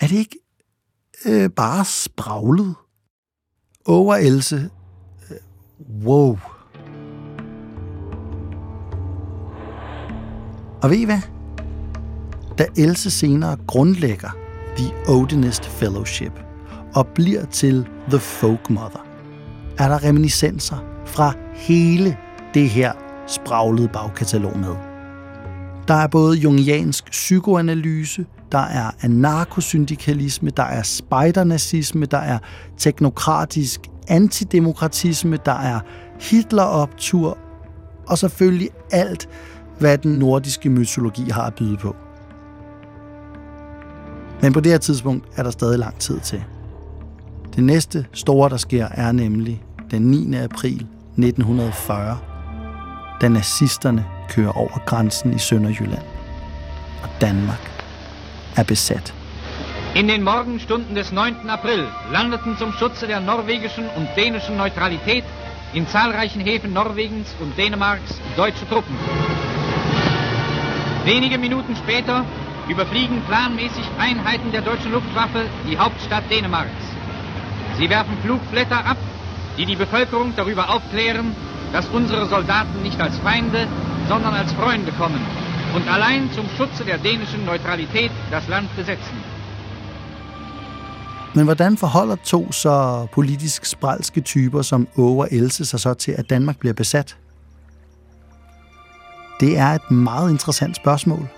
Er 0.00 0.06
det 0.06 0.16
ikke 0.16 0.38
øh, 1.26 1.50
bare 1.50 1.84
spraglet? 1.84 2.74
Over 3.86 4.14
Else. 4.14 4.70
Wow. 5.80 6.38
Og 10.82 10.90
ved 10.90 10.96
I 10.96 11.04
hvad? 11.04 11.20
Da 12.58 12.66
Else 12.76 13.10
senere 13.10 13.56
grundlægger 13.66 14.28
The 14.76 14.92
Odinist 15.08 15.64
Fellowship 15.64 16.32
og 16.94 17.06
bliver 17.06 17.44
til 17.44 17.86
The 18.08 18.18
Folk 18.18 18.70
Mother, 18.70 19.06
er 19.78 19.88
der 19.88 20.04
reminiscenser 20.04 20.76
fra 21.06 21.32
hele 21.54 22.16
det 22.54 22.68
her 22.68 22.92
spraglede 23.26 23.88
bagkatalog 23.88 24.58
med. 24.58 24.74
Der 25.88 25.94
er 25.94 26.06
både 26.06 26.36
jungiansk 26.36 27.10
psykoanalyse, 27.10 28.26
der 28.52 28.58
er 28.58 28.90
anarkosyndikalisme, 29.02 30.50
der 30.50 30.62
er 30.62 30.82
spejdernazisme, 30.82 32.06
der 32.06 32.18
er 32.18 32.38
teknokratisk 32.78 33.80
antidemokratisme, 34.08 35.38
der 35.44 35.52
er 35.52 35.80
Hitler-optur, 36.20 37.38
og 38.06 38.18
selvfølgelig 38.18 38.70
alt, 38.90 39.28
hvad 39.78 39.98
den 39.98 40.12
nordiske 40.12 40.70
mytologi 40.70 41.30
har 41.30 41.42
at 41.42 41.54
byde 41.54 41.76
på. 41.76 41.96
Men 44.42 44.52
på 44.52 44.60
det 44.60 44.72
her 44.72 44.78
tidspunkt 44.78 45.26
er 45.36 45.42
der 45.42 45.50
stadig 45.50 45.78
lang 45.78 45.98
tid 45.98 46.20
til. 46.20 46.44
Det 47.56 47.64
næste 47.64 48.06
store, 48.12 48.50
der 48.50 48.56
sker, 48.56 48.88
er 48.90 49.12
nemlig 49.12 49.64
den 49.90 50.02
9. 50.02 50.34
april 50.36 50.86
1940, 51.18 52.18
da 53.20 53.28
nazisterne 53.28 54.04
kører 54.28 54.52
over 54.52 54.84
grænsen 54.86 55.34
i 55.34 55.38
Sønderjylland, 55.38 56.02
og 57.02 57.08
Danmark 57.20 57.84
er 58.56 58.64
besat. 58.64 59.14
In 59.94 60.08
den 60.08 60.24
Morgenstunden 60.24 60.96
des 60.96 61.12
9. 61.12 61.48
April 61.48 61.86
landeten 62.10 62.58
zum 62.58 62.72
Schutze 62.72 63.06
der 63.06 63.20
norwegischen 63.20 63.84
und 63.94 64.08
dänischen 64.16 64.56
Neutralität 64.56 65.22
in 65.72 65.86
zahlreichen 65.86 66.40
Häfen 66.40 66.72
Norwegens 66.72 67.32
und 67.38 67.56
Dänemarks 67.56 68.20
deutsche 68.36 68.68
Truppen. 68.68 68.96
Wenige 71.04 71.38
Minuten 71.38 71.76
später 71.76 72.24
überfliegen 72.68 73.22
planmäßig 73.28 73.84
Einheiten 74.00 74.50
der 74.50 74.62
deutschen 74.62 74.90
Luftwaffe 74.90 75.44
die 75.70 75.78
Hauptstadt 75.78 76.28
Dänemarks. 76.28 76.72
Sie 77.78 77.88
werfen 77.88 78.18
Flugblätter 78.24 78.84
ab, 78.84 78.96
die 79.56 79.64
die 79.64 79.76
Bevölkerung 79.76 80.32
darüber 80.34 80.70
aufklären, 80.70 81.36
dass 81.72 81.88
unsere 81.90 82.26
Soldaten 82.26 82.82
nicht 82.82 83.00
als 83.00 83.16
Feinde, 83.18 83.68
sondern 84.08 84.34
als 84.34 84.52
Freunde 84.54 84.90
kommen 84.90 85.24
und 85.72 85.88
allein 85.88 86.32
zum 86.32 86.48
Schutze 86.56 86.84
der 86.84 86.98
dänischen 86.98 87.44
Neutralität 87.44 88.10
das 88.32 88.48
Land 88.48 88.74
besetzen. 88.74 89.33
Men 91.34 91.44
hvordan 91.44 91.76
forholder 91.76 92.16
to 92.16 92.52
så 92.52 93.06
politisk 93.12 93.64
spralske 93.64 94.20
typer 94.20 94.62
som 94.62 94.88
Åge 94.96 95.22
og 95.22 95.28
Else 95.32 95.64
sig 95.64 95.80
så 95.80 95.94
til, 95.94 96.12
at 96.12 96.30
Danmark 96.30 96.58
bliver 96.58 96.72
besat? 96.72 97.16
Det 99.40 99.58
er 99.58 99.66
et 99.66 99.90
meget 99.90 100.30
interessant 100.30 100.76
spørgsmål. 100.76 101.28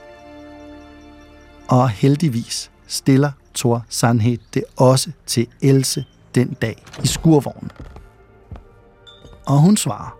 Og 1.68 1.88
heldigvis 1.88 2.70
stiller 2.86 3.32
Thor 3.55 3.84
Sandhed 3.88 4.38
det 4.55 4.64
også 4.76 5.11
til 5.26 5.47
Else 5.62 6.05
den 6.34 6.49
dag 6.62 6.84
i 7.03 7.07
skurvognen. 7.07 7.70
Og 9.47 9.59
hun 9.59 9.76
svarer. 9.76 10.18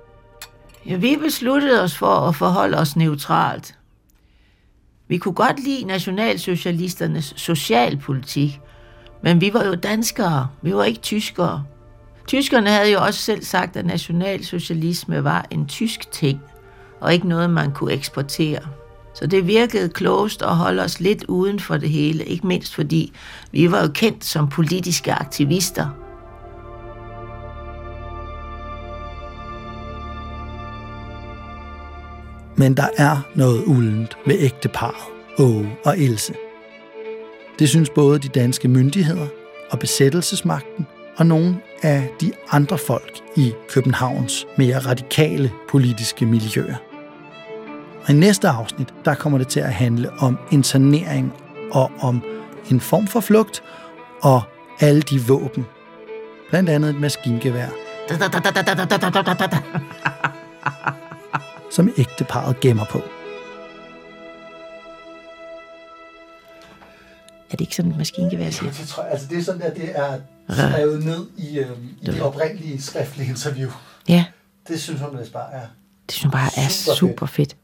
Ja, 0.87 0.97
vi 0.97 1.16
besluttede 1.22 1.83
os 1.83 1.99
for 1.99 2.14
at 2.14 2.37
forholde 2.37 2.79
os 2.79 2.97
neutralt. 2.97 3.79
Vi 5.09 5.18
kunne 5.18 5.35
godt 5.35 5.64
lide 5.64 5.85
nationalsocialisternes 5.85 7.35
socialpolitik, 7.37 8.61
men 9.23 9.41
vi 9.41 9.55
var 9.55 9.64
jo 9.64 9.75
danskere, 9.75 10.49
vi 10.62 10.75
var 10.75 10.85
ikke 10.85 11.01
tyskere. 11.01 11.64
Tyskerne 12.27 12.71
havde 12.71 12.93
jo 12.93 13.01
også 13.01 13.21
selv 13.21 13.45
sagt, 13.45 13.77
at 13.77 13.87
nationalsocialisme 13.87 15.25
var 15.25 15.47
en 15.51 15.67
tysk 15.67 16.11
ting, 16.11 16.41
og 17.01 17.14
ikke 17.14 17.29
noget, 17.29 17.51
man 17.51 17.73
kunne 17.73 17.93
eksportere. 17.93 18.61
Så 19.14 19.27
det 19.27 19.47
virkede 19.47 19.89
klogest 19.89 20.43
at 20.43 20.57
holde 20.57 20.83
os 20.83 21.01
lidt 21.01 21.25
uden 21.25 21.61
for 21.61 21.77
det 21.77 21.91
hele, 21.91 22.25
ikke 22.25 22.47
mindst 22.47 22.75
fordi 22.75 23.12
vi 23.53 23.71
var 23.71 23.83
jo 23.83 23.89
kendt 23.89 24.25
som 24.25 24.49
politiske 24.49 25.12
aktivister. 25.12 25.89
Men 32.57 32.77
der 32.77 32.89
er 32.97 33.17
noget 33.35 33.64
uldent 33.64 34.17
med 34.27 34.37
ægteparet, 34.39 35.05
Åge 35.39 35.77
og 35.85 35.99
Else. 35.99 36.45
Det 37.59 37.68
synes 37.68 37.90
både 37.90 38.18
de 38.18 38.28
danske 38.28 38.68
myndigheder 38.68 39.26
og 39.70 39.78
besættelsesmagten 39.78 40.86
og 41.16 41.26
nogle 41.26 41.57
af 41.82 42.09
de 42.20 42.32
andre 42.50 42.78
folk 42.78 43.12
i 43.36 43.52
Københavns 43.68 44.46
mere 44.57 44.78
radikale 44.78 45.52
politiske 45.68 46.26
miljøer. 46.26 46.76
Og 48.04 48.11
i 48.11 48.12
næste 48.12 48.48
afsnit, 48.48 48.88
der 49.04 49.14
kommer 49.14 49.38
det 49.38 49.48
til 49.48 49.61
at 49.61 49.72
handle 49.72 50.11
om 50.18 50.38
internering 50.50 51.32
og 51.72 51.90
om 52.00 52.22
en 52.70 52.80
form 52.80 53.07
for 53.07 53.20
flugt 53.20 53.62
og 54.22 54.42
alle 54.80 55.02
de 55.02 55.20
våben. 55.20 55.66
Blandt 56.50 56.70
andet 56.70 56.90
et 56.90 57.00
maskingevær. 57.00 57.68
som 61.70 61.90
ægteparet 61.98 62.61
gemmer 62.61 62.84
på. 62.84 63.00
Det 67.57 67.61
ikke 67.61 67.76
sådan 67.76 67.90
et 67.90 67.96
maskingevær, 67.96 68.50
siger? 68.50 68.72
Det, 68.72 68.88
tror 68.88 69.02
jeg, 69.02 69.12
altså 69.12 69.26
det 69.30 69.38
er 69.38 69.42
sådan, 69.42 69.62
at 69.62 69.76
det 69.76 69.90
er 69.94 70.18
skrevet 70.50 71.04
ned 71.04 71.26
i, 71.36 71.59
øh, 71.59 71.70
i 72.02 72.07
det 72.07 72.22
oprindelige 72.22 72.82
skriftlige 72.82 73.28
interview. 73.28 73.70
Ja. 74.09 74.24
Det 74.68 74.82
synes 74.82 75.00
hun 75.00 75.18
vist 75.18 75.32
bare 75.32 75.52
er 75.52 75.66
Det 76.07 76.14
synes 76.14 76.24
jeg 76.24 76.32
bare 76.32 76.50
er 76.64 76.68
Super 76.68 76.94
super 76.94 77.26
fedt. 77.26 77.57